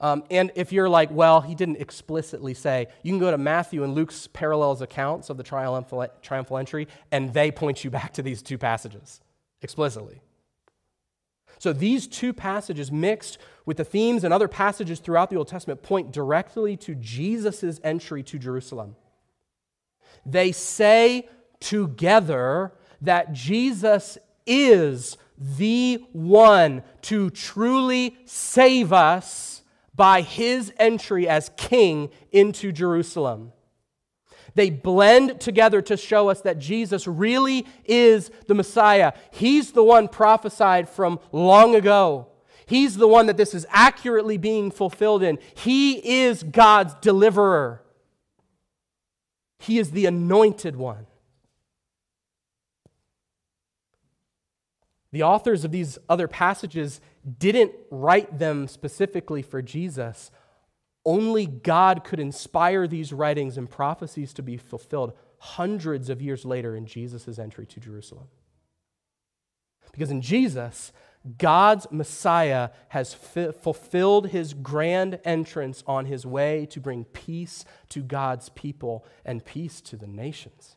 Um, 0.01 0.25
and 0.31 0.53
if 0.55 0.73
you're 0.73 0.89
like, 0.89 1.11
well, 1.11 1.41
he 1.41 1.55
didn't 1.55 1.77
explicitly 1.77 2.53
say, 2.53 2.89
you 3.03 3.13
can 3.13 3.19
go 3.19 3.31
to 3.31 3.39
Matthew 3.39 3.83
and 3.83 3.95
Luke's 3.95 4.27
parallels 4.27 4.83
accounts 4.83 5.31
of 5.31 5.37
the 5.37 5.43
triumphal, 5.43 6.07
triumphal 6.21 6.59
entry, 6.59 6.87
and 7.11 7.33
they 7.33 7.51
point 7.51 7.83
you 7.83 7.91
back 7.91 8.13
to 8.15 8.23
these 8.23 8.43
two 8.43 8.59
passages 8.59 9.21
explicitly. 9.63 10.21
So 11.59 11.73
these 11.73 12.07
two 12.07 12.33
passages, 12.33 12.93
mixed 12.93 13.39
with 13.65 13.79
the 13.79 13.85
themes 13.85 14.25
and 14.25 14.33
other 14.33 14.49
passages 14.49 15.01
throughout 15.01 15.31
the 15.31 15.37
Old 15.37 15.49
Testament, 15.49 15.83
point 15.83 16.13
directly 16.13 16.77
to 16.79 16.95
Jesus' 16.95 17.81
entry 17.83 18.23
to 18.25 18.39
Jerusalem. 18.39 18.97
They 20.25 20.53
say 20.53 21.29
together 21.61 22.73
that 23.01 23.33
Jesus 23.33 24.19
is 24.47 25.17
the 25.39 26.05
one 26.13 26.83
to 27.03 27.31
truly 27.31 28.17
save 28.25 28.93
us 28.93 29.63
by 29.95 30.21
his 30.21 30.73
entry 30.79 31.29
as 31.29 31.51
king 31.57 32.11
into 32.33 32.73
Jerusalem. 32.73 33.53
They 34.57 34.71
blend 34.71 35.39
together 35.39 35.83
to 35.83 35.99
show 35.99 36.31
us 36.31 36.41
that 36.41 36.59
Jesus 36.59 37.07
really 37.07 37.67
is 37.85 38.31
the 38.49 38.55
Messiah. 38.55 39.13
He's 39.31 39.73
the 39.73 39.85
one 39.85 40.09
prophesied 40.09 40.89
from 40.89 41.21
long 41.31 41.77
ago. 41.77 42.29
He's 42.65 42.97
the 42.97 43.07
one 43.07 43.27
that 43.27 43.37
this 43.37 43.55
is 43.55 43.67
accurately 43.69 44.39
being 44.39 44.71
fulfilled 44.71 45.23
in. 45.23 45.39
He 45.55 46.23
is 46.23 46.43
God's 46.43 46.95
deliverer. 47.03 47.83
He 49.59 49.79
is 49.79 49.91
the 49.91 50.07
anointed 50.07 50.75
one. 50.75 51.07
The 55.13 55.23
authors 55.23 55.67
of 55.67 55.71
these 55.71 55.99
other 56.09 56.29
passages 56.29 57.03
didn't 57.39 57.73
write 57.91 58.39
them 58.39 58.69
specifically 58.69 59.43
for 59.43 59.61
Jesus. 59.61 60.31
Only 61.07 61.47
God 61.47 62.03
could 62.03 62.19
inspire 62.19 62.89
these 62.89 63.13
writings 63.13 63.57
and 63.57 63.71
prophecies 63.71 64.35
to 64.35 64.43
be 64.43 64.57
fulfilled 64.57 65.13
hundreds 65.39 66.11
of 66.11 66.21
years 66.21 66.45
later 66.45 66.75
in 66.75 66.85
Jesus' 66.85 67.39
entry 67.39 67.65
to 67.67 67.79
Jerusalem. 67.79 68.27
Because 69.93 70.11
in 70.11 70.21
Jesus, 70.21 70.93
God's 71.39 71.87
Messiah 71.93 72.71
has 72.89 73.15
fi- 73.15 73.53
fulfilled 73.53 74.31
his 74.31 74.53
grand 74.53 75.21
entrance 75.25 75.85
on 75.87 76.07
his 76.07 76.27
way 76.27 76.67
to 76.67 76.81
bring 76.81 77.05
peace 77.05 77.65
to 77.91 78.03
God's 78.03 78.49
people 78.49 79.05
and 79.25 79.45
peace 79.45 79.81
to 79.83 79.97
the 79.97 80.09
nations. 80.09 80.77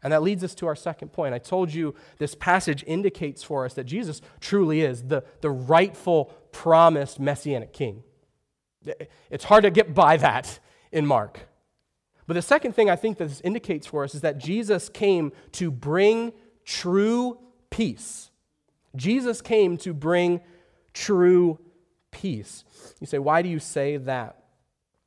And 0.00 0.12
that 0.12 0.22
leads 0.22 0.44
us 0.44 0.54
to 0.56 0.68
our 0.68 0.76
second 0.76 1.12
point. 1.12 1.34
I 1.34 1.38
told 1.38 1.74
you 1.74 1.96
this 2.18 2.36
passage 2.36 2.84
indicates 2.86 3.42
for 3.42 3.64
us 3.64 3.74
that 3.74 3.84
Jesus 3.84 4.20
truly 4.40 4.82
is 4.82 5.04
the, 5.04 5.24
the 5.40 5.50
rightful, 5.50 6.26
promised 6.52 7.18
messianic 7.18 7.72
king. 7.72 8.04
It's 9.30 9.44
hard 9.44 9.64
to 9.64 9.70
get 9.70 9.94
by 9.94 10.16
that 10.18 10.58
in 10.92 11.06
Mark. 11.06 11.48
But 12.26 12.34
the 12.34 12.42
second 12.42 12.72
thing 12.72 12.90
I 12.90 12.96
think 12.96 13.18
that 13.18 13.28
this 13.28 13.40
indicates 13.40 13.86
for 13.86 14.04
us 14.04 14.14
is 14.14 14.20
that 14.20 14.38
Jesus 14.38 14.88
came 14.88 15.32
to 15.52 15.70
bring 15.70 16.32
true 16.64 17.38
peace. 17.70 18.30
Jesus 18.94 19.40
came 19.40 19.76
to 19.78 19.94
bring 19.94 20.40
true 20.92 21.58
peace. 22.10 22.64
You 23.00 23.06
say, 23.06 23.18
why 23.18 23.42
do 23.42 23.48
you 23.48 23.58
say 23.58 23.96
that? 23.96 24.42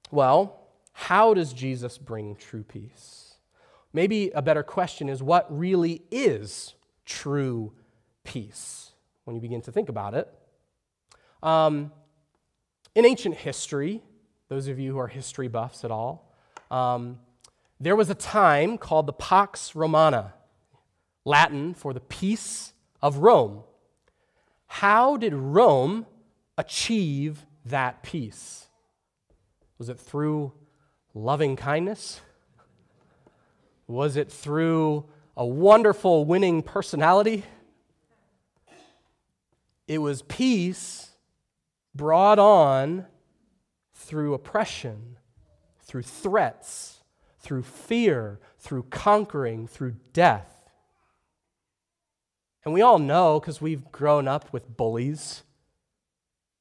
Well, 0.10 0.62
how 0.94 1.34
does 1.34 1.54
Jesus 1.54 1.98
bring 1.98 2.36
true 2.36 2.64
peace? 2.64 3.36
Maybe 3.94 4.32
a 4.32 4.42
better 4.42 4.64
question 4.64 5.10
is 5.10 5.22
what 5.22 5.46
really 5.56 6.02
is 6.12 6.76
true 7.06 7.74
peace 8.24 8.94
when 9.26 9.36
you 9.36 9.42
begin 9.42 9.62
to 9.62 9.72
think 9.72 9.90
about 9.90 10.14
it? 10.14 10.28
Um, 11.44 11.92
in 12.96 13.06
ancient 13.06 13.36
history, 13.36 14.02
those 14.50 14.68
of 14.68 14.80
you 14.80 14.92
who 14.92 15.00
are 15.00 15.08
history 15.08 15.48
buffs 15.48 15.84
at 15.84 15.92
all, 15.92 16.36
um, 16.70 17.20
there 17.80 17.96
was 17.96 18.10
a 18.10 18.16
time 18.16 18.78
called 18.78 19.08
the 19.08 19.14
Pax 19.14 19.76
Romana, 19.76 20.34
Latin 21.26 21.74
for 21.74 21.94
the 21.94 22.00
peace 22.00 22.74
of 23.02 23.18
Rome. 23.18 23.64
How 24.68 25.18
did 25.18 25.34
Rome 25.34 26.06
achieve 26.58 27.46
that 27.66 28.04
peace? 28.04 28.68
Was 29.78 29.90
it 29.90 30.00
through 30.00 30.54
loving 31.14 31.56
kindness? 31.56 32.22
Was 33.88 34.16
it 34.16 34.32
through 34.32 35.06
a 35.36 35.46
wonderful 35.46 36.26
winning 36.26 36.62
personality? 36.62 37.44
It 39.88 39.98
was 39.98 40.22
peace 40.24 41.11
brought 41.94 42.40
on 42.40 43.06
through 43.94 44.34
oppression, 44.34 45.18
through 45.80 46.04
threats, 46.04 47.04
through 47.40 47.64
fear, 47.64 48.40
through 48.58 48.84
conquering, 48.84 49.68
through 49.68 49.96
death. 50.14 50.70
And 52.64 52.74
we 52.74 52.82
all 52.82 53.00
know, 53.00 53.40
because 53.40 53.60
we've 53.60 53.92
grown 53.92 54.28
up 54.28 54.54
with 54.54 54.78
bullies, 54.78 55.44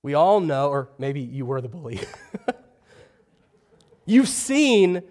we 0.03 0.15
all 0.15 0.41
know, 0.41 0.69
or 0.71 0.89
maybe 0.99 1.21
you 1.21 1.45
were 1.45 1.61
the 1.61 1.69
bully. 1.69 2.01
You've 4.07 4.29
seen 4.29 5.03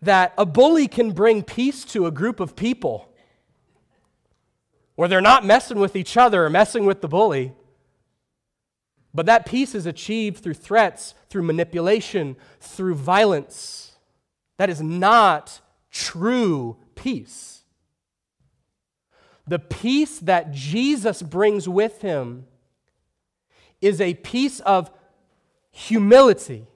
that 0.00 0.32
a 0.36 0.46
bully 0.46 0.88
can 0.88 1.12
bring 1.12 1.42
peace 1.42 1.84
to 1.84 2.06
a 2.06 2.10
group 2.10 2.40
of 2.40 2.56
people 2.56 3.12
where 4.94 5.08
they're 5.08 5.20
not 5.20 5.44
messing 5.44 5.78
with 5.78 5.94
each 5.94 6.16
other 6.16 6.44
or 6.44 6.50
messing 6.50 6.86
with 6.86 7.00
the 7.02 7.08
bully. 7.08 7.52
But 9.14 9.26
that 9.26 9.46
peace 9.46 9.74
is 9.74 9.86
achieved 9.86 10.42
through 10.42 10.54
threats, 10.54 11.14
through 11.28 11.42
manipulation, 11.42 12.36
through 12.60 12.94
violence. 12.94 13.92
That 14.58 14.70
is 14.70 14.80
not 14.80 15.60
true 15.90 16.78
peace. 16.94 17.62
The 19.46 19.58
peace 19.58 20.18
that 20.20 20.52
Jesus 20.52 21.20
brings 21.20 21.68
with 21.68 22.00
him 22.00 22.46
is 23.80 24.00
a 24.00 24.14
peace 24.14 24.60
of 24.60 24.90
humility, 25.72 26.66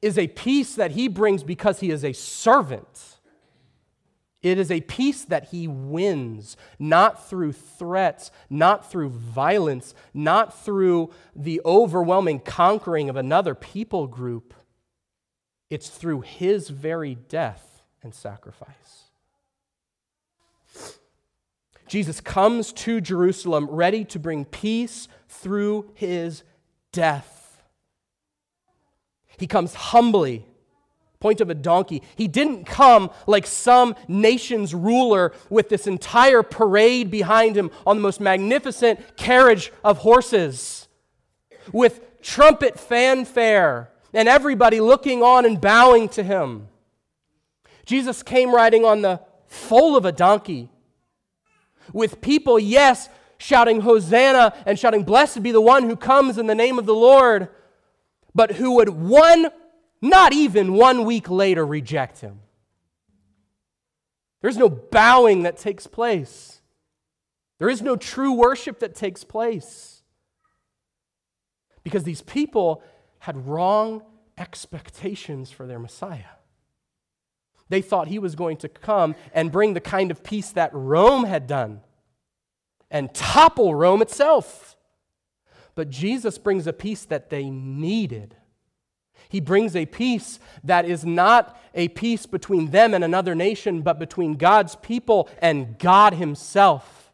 is 0.00 0.16
a 0.16 0.28
peace 0.28 0.76
that 0.76 0.92
he 0.92 1.08
brings 1.08 1.42
because 1.42 1.80
he 1.80 1.90
is 1.90 2.04
a 2.04 2.12
servant 2.12 3.13
it 4.44 4.58
is 4.58 4.70
a 4.70 4.82
peace 4.82 5.24
that 5.24 5.46
he 5.46 5.66
wins, 5.66 6.58
not 6.78 7.28
through 7.28 7.52
threats, 7.52 8.30
not 8.50 8.90
through 8.90 9.08
violence, 9.08 9.94
not 10.12 10.56
through 10.62 11.10
the 11.34 11.62
overwhelming 11.64 12.40
conquering 12.40 13.08
of 13.08 13.16
another 13.16 13.54
people 13.54 14.06
group. 14.06 14.52
It's 15.70 15.88
through 15.88 16.20
his 16.20 16.68
very 16.68 17.14
death 17.14 17.82
and 18.02 18.14
sacrifice. 18.14 19.04
Jesus 21.88 22.20
comes 22.20 22.74
to 22.74 23.00
Jerusalem 23.00 23.66
ready 23.70 24.04
to 24.04 24.18
bring 24.18 24.44
peace 24.44 25.08
through 25.26 25.90
his 25.94 26.42
death. 26.92 27.62
He 29.38 29.46
comes 29.46 29.74
humbly 29.74 30.44
point 31.20 31.40
of 31.40 31.50
a 31.50 31.54
donkey. 31.54 32.02
He 32.16 32.28
didn't 32.28 32.64
come 32.64 33.10
like 33.26 33.46
some 33.46 33.94
nation's 34.08 34.74
ruler 34.74 35.32
with 35.48 35.68
this 35.68 35.86
entire 35.86 36.42
parade 36.42 37.10
behind 37.10 37.56
him 37.56 37.70
on 37.86 37.96
the 37.96 38.02
most 38.02 38.20
magnificent 38.20 39.16
carriage 39.16 39.72
of 39.82 39.98
horses, 39.98 40.88
with 41.72 42.20
trumpet 42.22 42.78
fanfare 42.78 43.90
and 44.12 44.28
everybody 44.28 44.80
looking 44.80 45.22
on 45.22 45.44
and 45.44 45.60
bowing 45.60 46.08
to 46.10 46.22
him. 46.22 46.68
Jesus 47.84 48.22
came 48.22 48.54
riding 48.54 48.84
on 48.84 49.02
the 49.02 49.20
foal 49.46 49.96
of 49.96 50.04
a 50.04 50.12
donkey 50.12 50.70
with 51.92 52.20
people, 52.20 52.58
yes, 52.58 53.08
shouting 53.38 53.82
Hosanna 53.82 54.54
and 54.64 54.78
shouting, 54.78 55.02
Blessed 55.02 55.42
be 55.42 55.52
the 55.52 55.60
one 55.60 55.84
who 55.84 55.96
comes 55.96 56.38
in 56.38 56.46
the 56.46 56.54
name 56.54 56.78
of 56.78 56.86
the 56.86 56.94
Lord, 56.94 57.48
but 58.34 58.52
who 58.52 58.76
would 58.76 58.88
one, 58.88 59.50
not 60.00 60.32
even 60.32 60.74
one 60.74 61.04
week 61.04 61.30
later, 61.30 61.64
reject 61.64 62.20
him. 62.20 62.40
There's 64.42 64.58
no 64.58 64.68
bowing 64.68 65.44
that 65.44 65.56
takes 65.56 65.86
place. 65.86 66.60
There 67.58 67.70
is 67.70 67.80
no 67.80 67.96
true 67.96 68.32
worship 68.32 68.80
that 68.80 68.94
takes 68.94 69.24
place. 69.24 70.02
Because 71.82 72.02
these 72.04 72.22
people 72.22 72.82
had 73.20 73.46
wrong 73.46 74.02
expectations 74.36 75.50
for 75.50 75.66
their 75.66 75.78
Messiah. 75.78 76.34
They 77.70 77.80
thought 77.80 78.08
he 78.08 78.18
was 78.18 78.34
going 78.34 78.58
to 78.58 78.68
come 78.68 79.14
and 79.32 79.50
bring 79.50 79.72
the 79.72 79.80
kind 79.80 80.10
of 80.10 80.22
peace 80.22 80.50
that 80.50 80.70
Rome 80.74 81.24
had 81.24 81.46
done 81.46 81.80
and 82.90 83.14
topple 83.14 83.74
Rome 83.74 84.02
itself. 84.02 84.76
But 85.74 85.90
Jesus 85.90 86.38
brings 86.38 86.66
a 86.66 86.72
peace 86.72 87.04
that 87.06 87.30
they 87.30 87.48
needed. 87.48 88.36
He 89.34 89.40
brings 89.40 89.74
a 89.74 89.84
peace 89.84 90.38
that 90.62 90.84
is 90.84 91.04
not 91.04 91.60
a 91.74 91.88
peace 91.88 92.24
between 92.24 92.70
them 92.70 92.94
and 92.94 93.02
another 93.02 93.34
nation, 93.34 93.82
but 93.82 93.98
between 93.98 94.34
God's 94.34 94.76
people 94.76 95.28
and 95.38 95.76
God 95.76 96.14
Himself. 96.14 97.10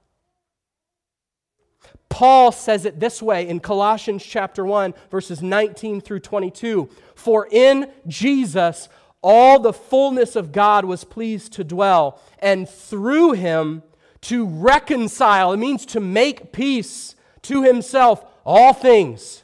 Paul 2.10 2.52
says 2.52 2.84
it 2.84 3.00
this 3.00 3.22
way 3.22 3.48
in 3.48 3.58
Colossians 3.58 4.22
chapter 4.22 4.66
1, 4.66 4.92
verses 5.10 5.40
19 5.40 6.02
through 6.02 6.20
22 6.20 6.90
For 7.14 7.48
in 7.50 7.90
Jesus 8.06 8.90
all 9.22 9.58
the 9.58 9.72
fullness 9.72 10.36
of 10.36 10.52
God 10.52 10.84
was 10.84 11.04
pleased 11.04 11.54
to 11.54 11.64
dwell, 11.64 12.20
and 12.38 12.68
through 12.68 13.32
him 13.32 13.82
to 14.20 14.44
reconcile. 14.46 15.54
It 15.54 15.56
means 15.56 15.86
to 15.86 16.00
make 16.00 16.52
peace 16.52 17.14
to 17.44 17.62
himself 17.62 18.22
all 18.44 18.74
things, 18.74 19.42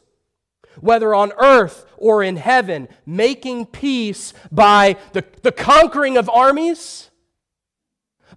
whether 0.78 1.14
on 1.14 1.32
earth 1.38 1.85
or 1.98 2.22
in 2.22 2.36
heaven, 2.36 2.88
making 3.04 3.66
peace 3.66 4.32
by 4.50 4.96
the, 5.12 5.24
the 5.42 5.52
conquering 5.52 6.16
of 6.16 6.28
armies, 6.28 7.10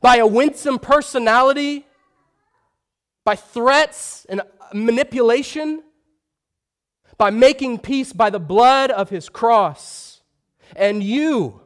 by 0.01 0.17
a 0.17 0.27
winsome 0.27 0.79
personality, 0.79 1.85
by 3.25 3.35
threats 3.35 4.25
and 4.29 4.41
manipulation, 4.73 5.83
by 7.17 7.29
making 7.29 7.79
peace 7.79 8.13
by 8.13 8.29
the 8.29 8.39
blood 8.39 8.91
of 8.91 9.09
his 9.09 9.29
cross. 9.29 10.21
And 10.75 11.03
you, 11.03 11.61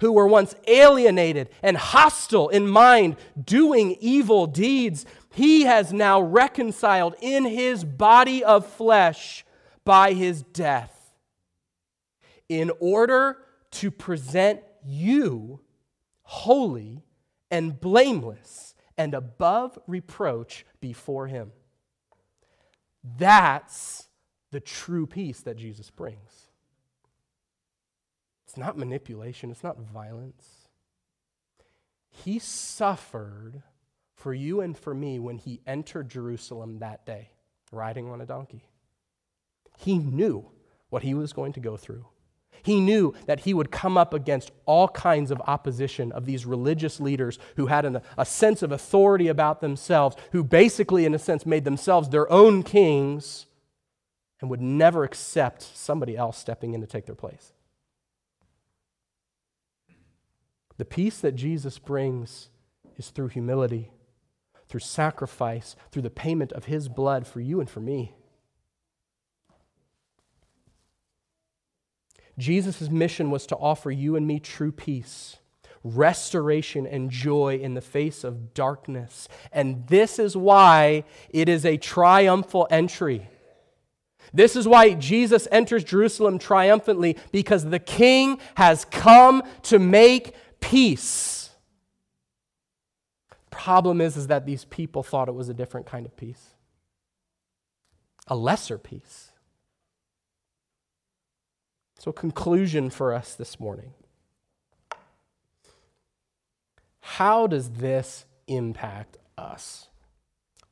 who 0.00 0.12
were 0.12 0.26
once 0.26 0.54
alienated 0.66 1.48
and 1.62 1.76
hostile 1.76 2.48
in 2.48 2.66
mind, 2.66 3.16
doing 3.42 3.96
evil 4.00 4.46
deeds, 4.46 5.06
he 5.32 5.62
has 5.62 5.92
now 5.92 6.20
reconciled 6.20 7.14
in 7.20 7.44
his 7.44 7.84
body 7.84 8.42
of 8.42 8.66
flesh 8.66 9.44
by 9.84 10.12
his 10.12 10.42
death, 10.42 10.99
in 12.50 12.72
order 12.80 13.38
to 13.70 13.92
present 13.92 14.60
you 14.84 15.60
holy 16.22 17.04
and 17.50 17.80
blameless 17.80 18.74
and 18.98 19.14
above 19.14 19.78
reproach 19.86 20.66
before 20.80 21.28
him. 21.28 21.52
That's 23.16 24.08
the 24.50 24.60
true 24.60 25.06
peace 25.06 25.40
that 25.42 25.56
Jesus 25.56 25.90
brings. 25.90 26.48
It's 28.46 28.56
not 28.56 28.76
manipulation, 28.76 29.52
it's 29.52 29.62
not 29.62 29.78
violence. 29.78 30.68
He 32.10 32.40
suffered 32.40 33.62
for 34.12 34.34
you 34.34 34.60
and 34.60 34.76
for 34.76 34.92
me 34.92 35.20
when 35.20 35.38
he 35.38 35.60
entered 35.68 36.10
Jerusalem 36.10 36.80
that 36.80 37.06
day, 37.06 37.30
riding 37.70 38.10
on 38.10 38.20
a 38.20 38.26
donkey. 38.26 38.64
He 39.78 39.98
knew 39.98 40.50
what 40.88 41.04
he 41.04 41.14
was 41.14 41.32
going 41.32 41.52
to 41.52 41.60
go 41.60 41.76
through. 41.76 42.06
He 42.62 42.80
knew 42.80 43.14
that 43.26 43.40
he 43.40 43.54
would 43.54 43.70
come 43.70 43.96
up 43.96 44.14
against 44.14 44.50
all 44.66 44.88
kinds 44.88 45.30
of 45.30 45.40
opposition 45.46 46.12
of 46.12 46.26
these 46.26 46.46
religious 46.46 47.00
leaders 47.00 47.38
who 47.56 47.66
had 47.66 47.84
an, 47.84 48.00
a 48.16 48.24
sense 48.24 48.62
of 48.62 48.72
authority 48.72 49.28
about 49.28 49.60
themselves, 49.60 50.16
who 50.32 50.44
basically, 50.44 51.04
in 51.04 51.14
a 51.14 51.18
sense, 51.18 51.46
made 51.46 51.64
themselves 51.64 52.08
their 52.08 52.30
own 52.30 52.62
kings 52.62 53.46
and 54.40 54.50
would 54.50 54.60
never 54.60 55.04
accept 55.04 55.62
somebody 55.62 56.16
else 56.16 56.38
stepping 56.38 56.74
in 56.74 56.80
to 56.80 56.86
take 56.86 57.06
their 57.06 57.14
place. 57.14 57.52
The 60.78 60.84
peace 60.84 61.18
that 61.18 61.34
Jesus 61.34 61.78
brings 61.78 62.48
is 62.96 63.10
through 63.10 63.28
humility, 63.28 63.90
through 64.68 64.80
sacrifice, 64.80 65.76
through 65.92 66.02
the 66.02 66.10
payment 66.10 66.52
of 66.52 66.64
his 66.64 66.88
blood 66.88 67.26
for 67.26 67.40
you 67.40 67.60
and 67.60 67.68
for 67.68 67.80
me. 67.80 68.14
Jesus' 72.40 72.90
mission 72.90 73.30
was 73.30 73.46
to 73.46 73.56
offer 73.56 73.90
you 73.90 74.16
and 74.16 74.26
me 74.26 74.40
true 74.40 74.72
peace, 74.72 75.36
restoration, 75.84 76.86
and 76.86 77.10
joy 77.10 77.58
in 77.62 77.74
the 77.74 77.80
face 77.80 78.24
of 78.24 78.54
darkness. 78.54 79.28
And 79.52 79.86
this 79.86 80.18
is 80.18 80.36
why 80.36 81.04
it 81.30 81.48
is 81.48 81.64
a 81.64 81.76
triumphal 81.76 82.66
entry. 82.70 83.28
This 84.32 84.56
is 84.56 84.68
why 84.68 84.94
Jesus 84.94 85.48
enters 85.50 85.82
Jerusalem 85.82 86.38
triumphantly, 86.38 87.16
because 87.32 87.64
the 87.64 87.78
king 87.78 88.38
has 88.56 88.84
come 88.84 89.42
to 89.62 89.78
make 89.78 90.34
peace. 90.60 91.50
Problem 93.50 94.00
is, 94.00 94.16
is 94.16 94.28
that 94.28 94.46
these 94.46 94.64
people 94.64 95.02
thought 95.02 95.28
it 95.28 95.34
was 95.34 95.48
a 95.48 95.54
different 95.54 95.86
kind 95.86 96.06
of 96.06 96.16
peace, 96.16 96.54
a 98.26 98.36
lesser 98.36 98.78
peace. 98.78 99.29
So, 102.00 102.12
conclusion 102.12 102.90
for 102.90 103.12
us 103.12 103.34
this 103.34 103.60
morning. 103.60 103.92
How 107.00 107.46
does 107.46 107.70
this 107.70 108.24
impact 108.48 109.18
us? 109.36 109.88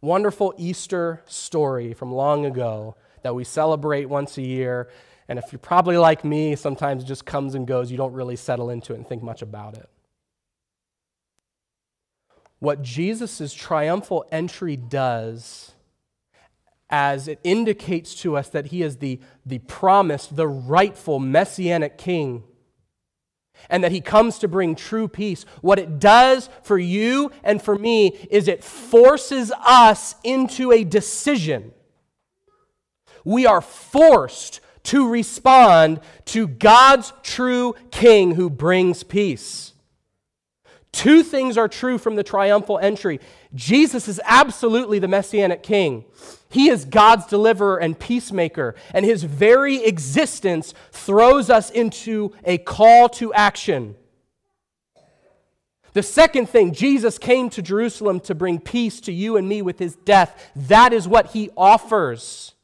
Wonderful 0.01 0.55
Easter 0.57 1.23
story 1.27 1.93
from 1.93 2.13
long 2.13 2.47
ago 2.47 2.97
that 3.23 3.35
we 3.35 3.45
celebrate 3.45 4.07
once 4.07 4.39
a 4.39 4.43
year 4.43 4.89
and 5.29 5.39
if 5.39 5.53
you're 5.53 5.59
probably 5.59 5.99
like 5.99 6.25
me, 6.25 6.57
sometimes 6.57 7.05
it 7.05 7.07
just 7.07 7.27
comes 7.27 7.55
and 7.55 7.67
goes. 7.67 7.91
You 7.91 7.99
don't 7.99 8.15
really 8.15 8.37
settle 8.37 8.71
into 8.71 8.95
it 8.95 8.97
and 8.97 9.07
think 9.07 9.23
much 9.23 9.43
about 9.43 9.77
it. 9.77 9.89
What 12.61 12.81
Jesus' 12.81 13.53
triumphal 13.53 14.27
entry 14.33 14.77
does, 14.77 15.73
as 16.91 17.29
it 17.29 17.39
indicates 17.45 18.15
to 18.15 18.37
us 18.37 18.49
that 18.49 18.67
he 18.67 18.83
is 18.83 18.97
the, 18.97 19.21
the 19.45 19.59
promised, 19.59 20.37
the 20.37 20.49
rightful 20.49 21.19
messianic 21.19 21.99
king, 21.99 22.45
and 23.69 23.83
that 23.83 23.93
he 23.93 24.01
comes 24.01 24.39
to 24.39 24.49
bring 24.49 24.75
true 24.75 25.09
peace, 25.09 25.45
what 25.61 25.79
it 25.79 25.99
does 25.99 26.49
for 26.63 26.79
you 26.79 27.31
and 27.43 27.61
for 27.61 27.77
me 27.77 28.09
is 28.31 28.49
it 28.49 28.65
forces 28.65 29.53
us 29.65 30.15
into 30.23 30.73
a 30.73 30.85
decision. 30.85 31.73
We 33.25 33.47
are 33.47 33.61
forced 33.61 34.61
to 34.85 35.09
respond 35.09 36.01
to 36.27 36.47
God's 36.47 37.13
true 37.23 37.75
king 37.91 38.37
who 38.37 38.49
brings 38.49 39.03
peace. 39.03 39.75
Two 40.93 41.23
things 41.23 41.59
are 41.59 41.69
true 41.69 41.99
from 41.99 42.17
the 42.17 42.23
triumphal 42.23 42.79
entry. 42.79 43.21
Jesus 43.55 44.09
is 44.09 44.21
absolutely 44.25 44.99
the 44.99 45.09
messianic 45.09 45.63
king. 45.63 46.05
He 46.51 46.69
is 46.69 46.85
God's 46.85 47.27
deliverer 47.27 47.79
and 47.79 47.99
peacemaker, 47.99 48.75
and 48.93 49.05
his 49.05 49.25
very 49.25 49.85
existence 49.85 50.75
throws 50.91 51.51
us 51.51 51.71
into 51.71 52.33
a 52.45 52.59
call 52.59 53.09
to 53.11 53.33
action. 53.33 53.97
The 55.95 56.03
second 56.03 56.49
thing, 56.49 56.73
Jesus 56.73 57.19
came 57.19 57.51
to 57.51 57.63
Jerusalem 57.63 58.21
to 58.21 58.35
bring 58.35 58.61
peace 58.61 59.01
to 59.03 59.13
you 59.13 59.37
and 59.37 59.49
me 59.49 59.63
with 59.63 59.79
his 59.79 59.97
death. 59.97 60.51
That 60.55 60.93
is 60.93 61.09
what 61.09 61.29
he 61.29 61.51
offers. 61.57 62.55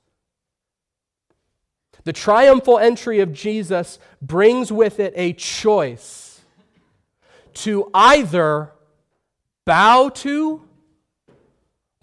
The 2.04 2.12
triumphal 2.12 2.78
entry 2.78 3.20
of 3.20 3.32
Jesus 3.32 3.98
brings 4.20 4.70
with 4.70 5.00
it 5.00 5.14
a 5.16 5.32
choice 5.32 6.42
to 7.54 7.90
either 7.94 8.72
bow 9.64 10.10
to 10.10 10.63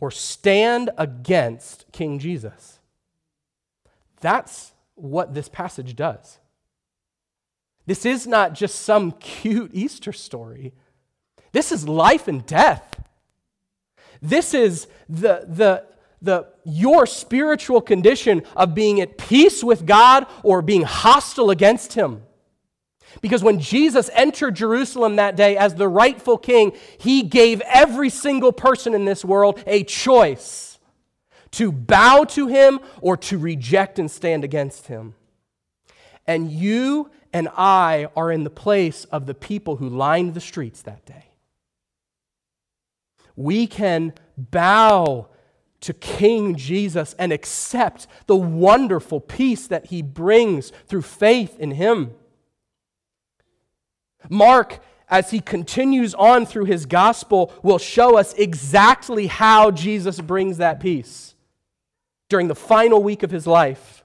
or 0.02 0.12
stand 0.12 0.89
against 0.97 1.86
King 1.93 2.20
Jesus. 2.20 2.80
That's 4.20 4.74
what 4.95 5.34
this 5.34 5.47
passage 5.47 5.95
does. 5.95 6.39
This 7.86 8.06
is 8.06 8.28
not 8.28 8.54
just 8.54 8.82
some 8.82 9.14
cute 9.14 9.72
Easter 9.74 10.12
story. 10.12 10.74
This 11.54 11.72
is 11.72 11.88
life 11.88 12.28
and 12.28 12.45
death. 12.45 12.99
This 14.22 14.54
is 14.54 14.88
the, 15.08 15.45
the 15.47 15.86
the, 16.22 16.47
your 16.64 17.06
spiritual 17.06 17.82
condition 17.82 18.43
of 18.56 18.76
being 18.76 19.02
at 19.02 19.18
peace 19.18 19.64
with 19.64 19.86
God 19.86 20.28
or 20.43 20.62
being 20.62 20.84
hostile 20.84 21.49
against 21.49 21.93
Him. 21.93 22.22
Because 23.20 23.43
when 23.43 23.59
Jesus 23.59 24.09
entered 24.14 24.55
Jerusalem 24.55 25.18
that 25.18 25.36
day 25.36 25.57
as 25.57 25.76
the 25.76 25.88
rightful 25.88 26.38
king, 26.38 26.74
he 26.97 27.24
gave 27.24 27.62
every 27.62 28.09
single 28.09 28.53
person 28.53 28.93
in 28.93 29.05
this 29.05 29.26
world 29.26 29.62
a 29.68 29.84
choice 29.84 30.80
to 31.51 31.72
bow 31.72 32.24
to 32.24 32.47
him 32.47 32.80
or 33.01 33.18
to 33.18 33.38
reject 33.38 33.99
and 33.99 34.09
stand 34.09 34.43
against 34.43 34.88
him. 34.88 35.16
And 36.26 36.51
you 36.51 37.12
and 37.34 37.49
I 37.57 38.07
are 38.16 38.32
in 38.32 38.43
the 38.43 38.49
place 38.49 39.05
of 39.05 39.26
the 39.26 39.34
people 39.34 39.78
who 39.78 39.89
lined 39.89 40.34
the 40.34 40.41
streets 40.41 40.82
that 40.84 41.05
day. 41.05 41.26
We 43.36 43.68
can 43.68 44.14
bow 44.38 45.28
to 45.82 45.93
King 45.93 46.55
Jesus 46.55 47.16
and 47.18 47.34
accept 47.34 48.07
the 48.28 48.36
wonderful 48.36 49.20
peace 49.20 49.68
that 49.68 49.88
he 49.88 50.01
brings 50.01 50.72
through 50.88 51.01
faith 51.01 51.59
in 51.59 51.72
him. 51.72 52.14
Mark, 54.30 54.80
as 55.09 55.32
he 55.32 55.39
continues 55.39 56.13
on 56.13 56.45
through 56.45 56.65
his 56.65 56.86
gospel, 56.86 57.53
will 57.61 57.78
show 57.78 58.17
us 58.17 58.34
exactly 58.34 59.28
how 59.28 59.72
Jesus 59.72 60.19
brings 60.22 60.57
that 60.57 60.80
peace 60.80 61.36
during 62.30 62.47
the 62.47 62.55
final 62.55 63.03
week 63.03 63.24
of 63.24 63.32
his 63.32 63.45
life. 63.45 64.03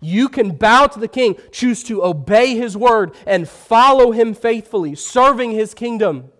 You 0.00 0.28
can 0.28 0.52
bow 0.52 0.86
to 0.86 0.98
the 0.98 1.08
king, 1.08 1.36
choose 1.52 1.84
to 1.84 2.02
obey 2.02 2.56
his 2.56 2.76
word, 2.76 3.14
and 3.26 3.48
follow 3.48 4.12
him 4.12 4.34
faithfully, 4.34 4.94
serving 4.94 5.52
his 5.52 5.74
kingdom. 5.74 6.32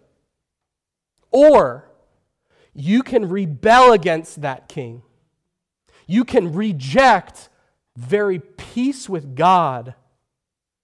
Or 1.30 1.90
you 2.74 3.02
can 3.02 3.28
rebel 3.28 3.92
against 3.92 4.40
that 4.42 4.68
king. 4.68 5.02
You 6.06 6.24
can 6.24 6.52
reject 6.52 7.50
very 7.96 8.38
peace 8.40 9.08
with 9.08 9.36
God 9.36 9.94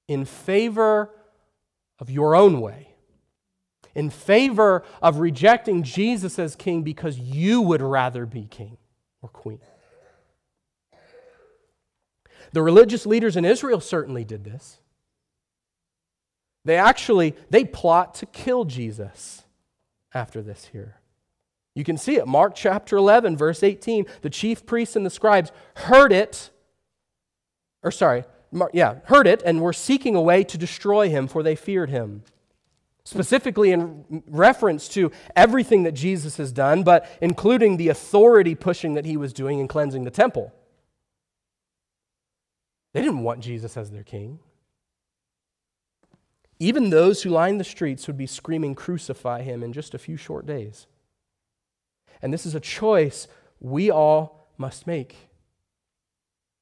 in 0.06 0.24
favor 0.24 1.10
of 1.98 2.10
your 2.10 2.34
own 2.34 2.60
way, 2.60 2.94
in 3.94 4.10
favor 4.10 4.84
of 5.00 5.18
rejecting 5.18 5.82
Jesus 5.82 6.38
as 6.38 6.54
king 6.56 6.82
because 6.82 7.18
you 7.18 7.62
would 7.62 7.82
rather 7.82 8.26
be 8.26 8.46
king 8.46 8.76
or 9.22 9.28
queen. 9.28 9.60
The 12.52 12.62
religious 12.62 13.06
leaders 13.06 13.36
in 13.36 13.44
Israel 13.44 13.80
certainly 13.80 14.24
did 14.24 14.44
this. 14.44 14.78
They 16.64 16.76
actually 16.76 17.34
they 17.50 17.64
plot 17.64 18.14
to 18.16 18.26
kill 18.26 18.64
Jesus 18.64 19.44
after 20.12 20.42
this 20.42 20.70
here. 20.72 21.00
You 21.74 21.84
can 21.84 21.98
see 21.98 22.16
it. 22.16 22.26
Mark 22.26 22.54
chapter 22.54 22.96
11, 22.96 23.36
verse 23.36 23.62
18. 23.62 24.06
The 24.22 24.30
chief 24.30 24.64
priests 24.64 24.96
and 24.96 25.04
the 25.04 25.10
scribes 25.10 25.52
heard 25.74 26.10
it, 26.10 26.50
or 27.82 27.90
sorry, 27.90 28.24
yeah, 28.72 28.96
heard 29.04 29.26
it 29.26 29.42
and 29.44 29.60
were 29.60 29.72
seeking 29.72 30.14
a 30.14 30.20
way 30.20 30.44
to 30.44 30.58
destroy 30.58 31.08
him, 31.08 31.28
for 31.28 31.42
they 31.42 31.56
feared 31.56 31.90
him. 31.90 32.22
Specifically, 33.04 33.70
in 33.70 34.24
reference 34.26 34.88
to 34.88 35.12
everything 35.36 35.84
that 35.84 35.92
Jesus 35.92 36.38
has 36.38 36.50
done, 36.50 36.82
but 36.82 37.08
including 37.20 37.76
the 37.76 37.88
authority 37.88 38.54
pushing 38.54 38.94
that 38.94 39.04
he 39.04 39.16
was 39.16 39.32
doing 39.32 39.60
in 39.60 39.68
cleansing 39.68 40.04
the 40.04 40.10
temple. 40.10 40.52
They 42.92 43.02
didn't 43.02 43.22
want 43.22 43.40
Jesus 43.40 43.76
as 43.76 43.90
their 43.90 44.02
king. 44.02 44.40
Even 46.58 46.90
those 46.90 47.22
who 47.22 47.30
lined 47.30 47.60
the 47.60 47.64
streets 47.64 48.06
would 48.06 48.16
be 48.16 48.26
screaming, 48.26 48.74
Crucify 48.74 49.42
him, 49.42 49.62
in 49.62 49.72
just 49.72 49.94
a 49.94 49.98
few 49.98 50.16
short 50.16 50.46
days. 50.46 50.86
And 52.22 52.32
this 52.32 52.46
is 52.46 52.54
a 52.54 52.60
choice 52.60 53.28
we 53.60 53.90
all 53.90 54.48
must 54.56 54.86
make. 54.86 55.25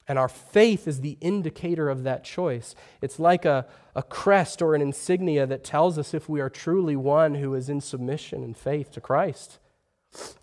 And 0.07 0.19
our 0.19 0.29
faith 0.29 0.87
is 0.87 1.01
the 1.01 1.17
indicator 1.21 1.89
of 1.89 2.03
that 2.03 2.25
choice. 2.25 2.75
It's 3.01 3.19
like 3.19 3.45
a, 3.45 3.67
a 3.97 4.03
crest 4.03 4.61
or 4.61 4.75
an 4.75 4.83
insignia 4.83 5.47
that 5.47 5.65
tells 5.65 5.99
us 5.99 6.13
if 6.13 6.29
we 6.29 6.41
are 6.41 6.51
truly 6.51 6.95
one 6.95 7.37
who 7.37 7.55
is 7.55 7.69
in 7.69 7.81
submission 7.81 8.43
and 8.43 8.57
faith 8.57 8.91
to 8.93 9.01
Christ. 9.01 9.59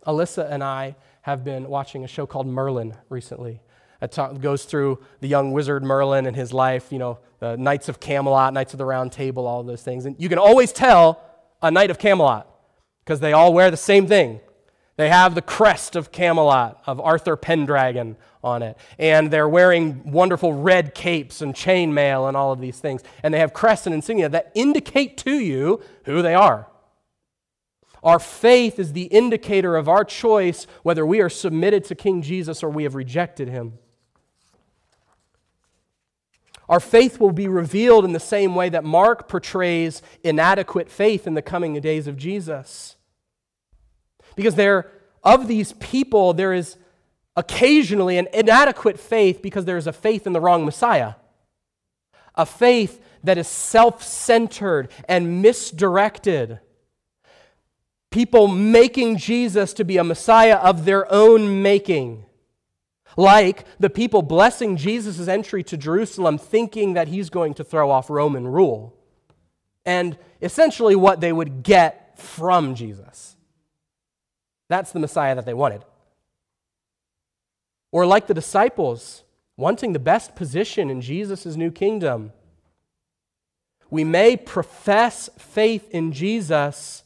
Alyssa 0.05 0.49
and 0.49 0.64
I 0.64 0.95
have 1.22 1.43
been 1.43 1.68
watching 1.68 2.03
a 2.03 2.07
show 2.07 2.26
called 2.26 2.47
Merlin 2.47 2.95
recently. 3.09 3.62
It 4.01 4.18
goes 4.41 4.66
through 4.66 4.99
the 5.20 5.28
young 5.28 5.51
wizard 5.51 5.84
Merlin 5.84 6.26
and 6.26 6.36
his 6.36 6.51
life, 6.51 6.91
you 6.91 6.97
know, 6.97 7.20
the 7.39 7.55
Knights 7.55 7.88
of 7.88 7.99
Camelot, 7.99 8.53
Knights 8.53 8.74
of 8.74 8.80
the 8.80 8.86
Round 8.86 9.12
Table, 9.12 9.45
all 9.45 9.62
those 9.62 9.84
things. 9.84 10.05
And 10.05 10.16
you 10.20 10.28
can 10.28 10.39
always 10.39 10.74
tell 10.74 11.22
a 11.62 11.70
Knight 11.70 11.91
of 11.91 11.99
Camelot 11.99 12.47
because 13.05 13.20
they 13.20 13.34
all 13.34 13.53
wear 13.53 13.70
the 13.70 13.78
same 13.78 14.07
thing 14.07 14.39
they 14.97 15.09
have 15.09 15.34
the 15.34 15.41
crest 15.41 15.95
of 15.95 16.12
Camelot, 16.12 16.82
of 16.86 16.99
Arthur 16.99 17.36
Pendragon 17.36 18.18
on 18.44 18.64
it. 18.64 18.78
And 18.98 19.32
they're 19.32 19.50
wearing 19.50 20.12
wonderful 20.12 20.54
red 20.54 20.94
capes 20.94 21.42
and 21.42 21.54
chainmail 21.54 22.28
and 22.28 22.36
all 22.36 22.52
of 22.52 22.60
these 22.60 22.80
things. 22.80 23.04
And 23.24 23.34
they 23.34 23.39
have 23.39 23.54
crests 23.54 23.86
and 23.86 23.94
insignia 23.94 24.30
that 24.30 24.52
indicate 24.56 25.18
to 25.20 25.34
you 25.34 25.82
who 26.06 26.22
they 26.22 26.34
are. 26.34 26.68
Our 28.04 28.20
faith 28.20 28.80
is 28.80 28.94
the 28.94 29.04
indicator 29.04 29.76
of 29.76 29.88
our 29.88 30.04
choice 30.04 30.66
whether 30.82 31.06
we 31.06 31.22
are 31.22 31.30
submitted 31.30 31.84
to 31.86 31.96
King 31.96 32.22
Jesus 32.22 32.64
or 32.64 32.70
we 32.70 32.84
have 32.84 32.96
rejected 32.96 33.48
him. 33.48 33.78
Our 36.68 36.80
faith 36.80 37.20
will 37.20 37.34
be 37.34 37.50
revealed 37.50 38.06
in 38.06 38.14
the 38.14 38.20
same 38.20 38.56
way 38.56 38.70
that 38.70 38.86
Mark 38.86 39.28
portrays 39.28 40.02
inadequate 40.24 40.89
faith 40.89 41.28
in 41.28 41.34
the 41.34 41.42
coming 41.42 41.80
days 41.82 42.08
of 42.08 42.18
Jesus. 42.18 42.96
Because 44.36 44.56
there, 44.56 44.89
of 45.22 45.48
these 45.48 45.74
people, 45.74 46.34
there 46.34 46.54
is 46.54 46.78
occasionally 47.36 48.18
an 48.18 48.28
inadequate 48.34 49.00
faith 49.00 49.42
because 49.42 49.66
there 49.66 49.78
is 49.78 49.88
a 49.88 49.94
faith 49.94 50.28
in 50.28 50.34
the 50.34 50.42
wrong 50.42 50.66
Messiah. 50.66 51.16
A 52.36 52.46
faith 52.46 53.02
that 53.24 53.38
is 53.38 53.48
self 53.48 54.04
centered 54.04 54.90
and 55.08 55.42
misdirected. 55.42 56.60
People 58.10 58.48
making 58.48 59.18
Jesus 59.18 59.74
to 59.74 59.86
be 59.86 59.98
a 59.98 60.04
Messiah 60.04 60.58
of 60.58 60.86
their 60.86 61.12
own 61.12 61.62
making. 61.62 62.26
Like 63.18 63.66
the 63.80 63.90
people 63.90 64.22
blessing 64.22 64.78
Jesus' 64.78 65.28
entry 65.28 65.64
to 65.64 65.78
Jerusalem, 65.78 66.38
thinking 66.38 66.94
that 66.94 67.10
he's 67.10 67.30
going 67.30 67.54
to 67.56 67.64
throw 67.64 67.90
off 67.90 68.10
Roman 68.10 68.48
rule. 68.48 68.96
And 69.86 70.18
essentially 70.42 70.96
what 70.96 71.22
they 71.22 71.32
would 71.32 71.64
get 71.64 72.20
from 72.20 72.76
Jesus. 72.76 73.36
That's 74.70 74.92
the 74.92 75.00
Messiah 75.00 75.36
that 75.36 75.46
they 75.46 75.54
wanted. 75.54 75.84
Or 77.92 78.06
like 78.06 78.28
the 78.28 78.34
disciples, 78.34 79.24
wanting 79.58 79.94
the 79.94 80.00
best 80.00 80.36
position 80.36 80.89
in 80.89 81.02
Jesus' 81.02 81.56
new 81.56 81.72
kingdom. 81.72 82.32
We 83.89 84.04
may 84.04 84.38
profess 84.38 85.30
faith 85.38 85.89
in 85.92 86.14
Jesus 86.14 87.04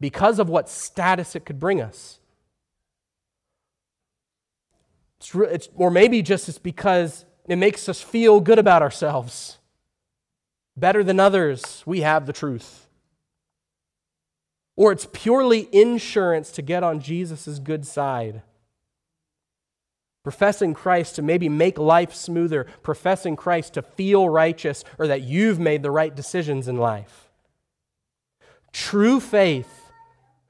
because 0.00 0.38
of 0.38 0.48
what 0.48 0.68
status 0.68 1.36
it 1.36 1.44
could 1.44 1.60
bring 1.60 1.80
us. 1.80 2.18
It's, 5.18 5.34
it's, 5.34 5.68
or 5.76 5.90
maybe 5.90 6.20
just 6.22 6.48
it's 6.48 6.58
because 6.58 7.24
it 7.46 7.56
makes 7.56 7.88
us 7.88 8.00
feel 8.00 8.40
good 8.40 8.58
about 8.58 8.82
ourselves. 8.82 9.58
Better 10.76 11.04
than 11.04 11.20
others, 11.20 11.82
we 11.86 12.00
have 12.00 12.26
the 12.26 12.32
truth 12.32 12.84
or 14.76 14.92
it's 14.92 15.06
purely 15.12 15.68
insurance 15.72 16.50
to 16.52 16.62
get 16.62 16.82
on 16.82 17.00
Jesus' 17.00 17.58
good 17.58 17.86
side. 17.86 18.42
Professing 20.24 20.74
Christ 20.74 21.16
to 21.16 21.22
maybe 21.22 21.48
make 21.48 21.78
life 21.78 22.14
smoother, 22.14 22.66
professing 22.82 23.36
Christ 23.36 23.74
to 23.74 23.82
feel 23.82 24.28
righteous, 24.28 24.82
or 24.98 25.06
that 25.06 25.22
you've 25.22 25.60
made 25.60 25.82
the 25.82 25.90
right 25.90 26.14
decisions 26.14 26.66
in 26.66 26.76
life. 26.76 27.28
True 28.72 29.20
faith 29.20 29.82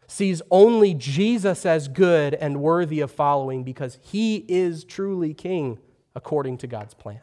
sees 0.06 0.40
only 0.50 0.94
Jesus 0.94 1.66
as 1.66 1.88
good 1.88 2.34
and 2.34 2.62
worthy 2.62 3.00
of 3.00 3.10
following 3.10 3.64
because 3.64 3.98
he 4.00 4.44
is 4.48 4.84
truly 4.84 5.34
king 5.34 5.78
according 6.14 6.58
to 6.58 6.68
God's 6.68 6.94
plan. 6.94 7.20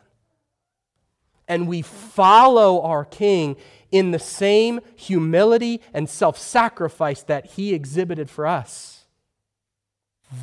And 1.48 1.68
we 1.68 1.82
follow 1.82 2.82
our 2.82 3.06
king 3.06 3.56
in 3.92 4.12
the 4.12 4.20
same 4.20 4.82
humility 4.96 5.82
and 5.94 6.10
self 6.10 6.38
sacrifice 6.38 7.24
that 7.24 7.46
he 7.46 7.74
exhibited 7.74 8.30
for 8.30 8.46
us. 8.46 9.06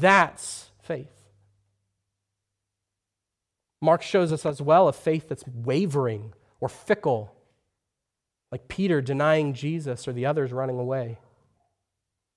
That's 0.01 0.71
faith. 0.83 1.18
Mark 3.81 4.03
shows 4.03 4.33
us 4.33 4.45
as 4.45 4.61
well 4.61 4.89
a 4.89 4.93
faith 4.93 5.29
that's 5.29 5.45
wavering 5.47 6.33
or 6.61 6.68
fickle, 6.68 7.35
like 8.51 8.68
Peter 8.68 9.01
denying 9.01 9.55
Jesus 9.55 10.09
or 10.09 10.12
the 10.12 10.26
others 10.26 10.53
running 10.53 10.79
away. 10.79 11.18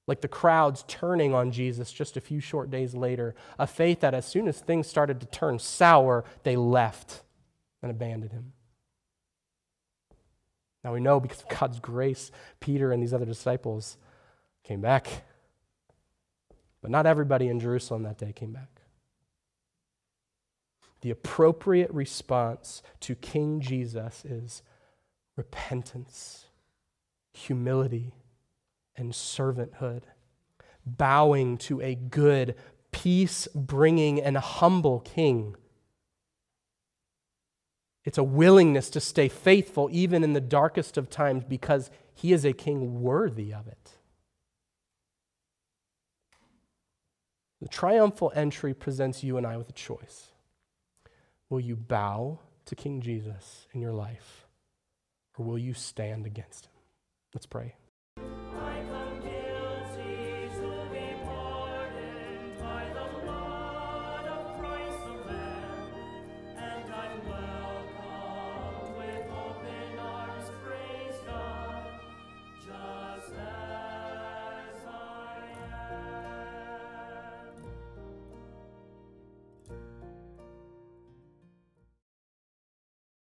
Like 0.07 0.21
the 0.21 0.27
crowds 0.27 0.83
turning 0.87 1.33
on 1.33 1.51
Jesus 1.51 1.91
just 1.91 2.17
a 2.17 2.21
few 2.21 2.39
short 2.39 2.69
days 2.69 2.93
later. 2.93 3.33
A 3.57 3.65
faith 3.65 4.01
that 4.01 4.13
as 4.13 4.25
soon 4.25 4.47
as 4.47 4.59
things 4.59 4.87
started 4.87 5.19
to 5.21 5.27
turn 5.27 5.57
sour, 5.57 6.25
they 6.43 6.55
left 6.55 7.23
and 7.81 7.89
abandoned 7.89 8.31
him. 8.31 8.53
Now 10.83 10.93
we 10.93 10.99
know 10.99 11.19
because 11.19 11.43
of 11.43 11.59
God's 11.59 11.79
grace, 11.79 12.31
Peter 12.59 12.91
and 12.91 13.01
these 13.01 13.13
other 13.13 13.25
disciples 13.25 13.97
came 14.63 14.81
back. 14.81 15.07
But 16.81 16.91
not 16.91 17.05
everybody 17.05 17.47
in 17.47 17.59
Jerusalem 17.59 18.03
that 18.03 18.17
day 18.17 18.33
came 18.33 18.51
back. 18.51 18.80
The 21.01 21.11
appropriate 21.11 21.91
response 21.91 22.83
to 23.01 23.15
King 23.15 23.59
Jesus 23.59 24.23
is 24.23 24.61
repentance, 25.35 26.45
humility, 27.33 28.13
and 28.95 29.11
servanthood, 29.11 30.03
bowing 30.85 31.57
to 31.57 31.81
a 31.81 31.95
good, 31.95 32.55
peace 32.91 33.47
bringing, 33.55 34.21
and 34.21 34.37
humble 34.37 34.99
king. 34.99 35.55
It's 38.03 38.17
a 38.17 38.23
willingness 38.23 38.89
to 38.91 38.99
stay 38.99 39.27
faithful 39.27 39.89
even 39.91 40.23
in 40.23 40.33
the 40.33 40.41
darkest 40.41 40.97
of 40.97 41.09
times 41.09 41.43
because 41.43 41.89
he 42.13 42.33
is 42.33 42.45
a 42.45 42.53
king 42.53 43.01
worthy 43.01 43.53
of 43.53 43.67
it. 43.67 43.91
The 47.61 47.67
triumphal 47.67 48.31
entry 48.35 48.73
presents 48.73 49.23
you 49.23 49.37
and 49.37 49.45
I 49.45 49.57
with 49.57 49.69
a 49.69 49.73
choice. 49.73 50.31
Will 51.51 51.59
you 51.59 51.75
bow 51.75 52.39
to 52.63 52.75
King 52.75 53.01
Jesus 53.01 53.67
in 53.73 53.81
your 53.81 53.91
life, 53.91 54.47
or 55.37 55.45
will 55.45 55.57
you 55.59 55.73
stand 55.73 56.25
against 56.25 56.67
him? 56.67 56.71
Let's 57.35 57.45
pray. 57.45 57.75